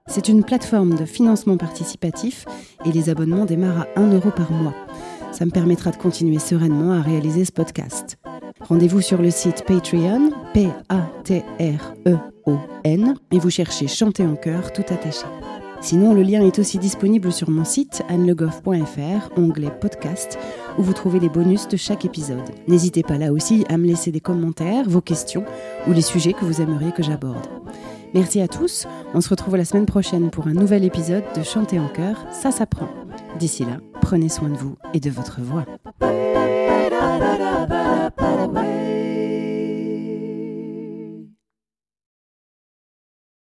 C'est 0.08 0.28
une 0.28 0.44
plateforme 0.44 0.96
de 0.96 1.06
financement 1.06 1.58
participatif 1.58 2.46
et 2.86 2.92
les 2.92 3.10
abonnements 3.10 3.46
démarrent 3.46 3.88
à 3.96 4.00
1 4.00 4.12
euro 4.14 4.32
par 4.32 4.52
mois. 4.52 4.74
Ça 5.32 5.46
me 5.46 5.52
permettra 5.52 5.92
de 5.92 5.98
continuer 5.98 6.40
sereinement 6.40 6.94
à 6.94 7.02
réaliser 7.02 7.46
ce 7.46 7.52
podcast. 7.52 8.18
Rendez-vous 8.68 9.02
sur 9.02 9.22
le 9.22 9.30
site 9.30 9.66
Patreon, 9.68 10.32
P-A-T-R-E-O-N, 10.54 10.76
et 13.32 13.40
vous 13.40 13.50
cherchez 13.50 13.88
Chanter 13.88 14.26
en 14.26 14.36
chœur 14.36 14.72
tout 14.72 14.86
attaché. 14.90 15.26
Sinon, 15.82 16.14
le 16.14 16.22
lien 16.22 16.42
est 16.46 16.60
aussi 16.60 16.78
disponible 16.78 17.34
sur 17.34 17.50
mon 17.50 17.66
site 17.66 18.04
annelegoff.fr, 18.08 19.38
onglet 19.38 19.70
podcast, 19.82 20.40
où 20.78 20.82
vous 20.82 20.94
trouvez 20.94 21.20
les 21.20 21.28
bonus 21.28 21.68
de 21.68 21.76
chaque 21.76 22.06
épisode. 22.06 22.40
N'hésitez 22.70 23.04
pas 23.04 23.18
là 23.18 23.34
aussi 23.34 23.66
à 23.68 23.78
me 23.78 23.86
laisser 23.86 24.10
des 24.12 24.22
commentaires, 24.22 24.88
vos 24.88 25.02
questions 25.02 25.44
ou 25.86 25.92
les 25.92 26.02
sujets 26.02 26.32
que 26.32 26.46
vous 26.46 26.62
aimeriez 26.62 26.94
que 26.94 27.04
j'aborde. 27.04 27.48
Merci 28.14 28.40
à 28.40 28.48
tous, 28.48 28.88
on 29.14 29.20
se 29.20 29.28
retrouve 29.28 29.58
la 29.58 29.66
semaine 29.66 29.86
prochaine 29.86 30.30
pour 30.30 30.48
un 30.48 30.54
nouvel 30.54 30.86
épisode 30.86 31.26
de 31.36 31.44
Chanter 31.44 31.80
en 31.80 31.90
chœur, 31.90 32.26
ça 32.32 32.52
s'apprend. 32.52 32.88
D'ici 33.38 33.66
là, 33.66 33.80
prenez 34.00 34.30
soin 34.30 34.50
de 34.50 34.56
vous 34.56 34.78
et 34.94 35.02
de 35.02 35.10
votre 35.10 35.42
voix. 35.42 35.66
away. 38.44 38.93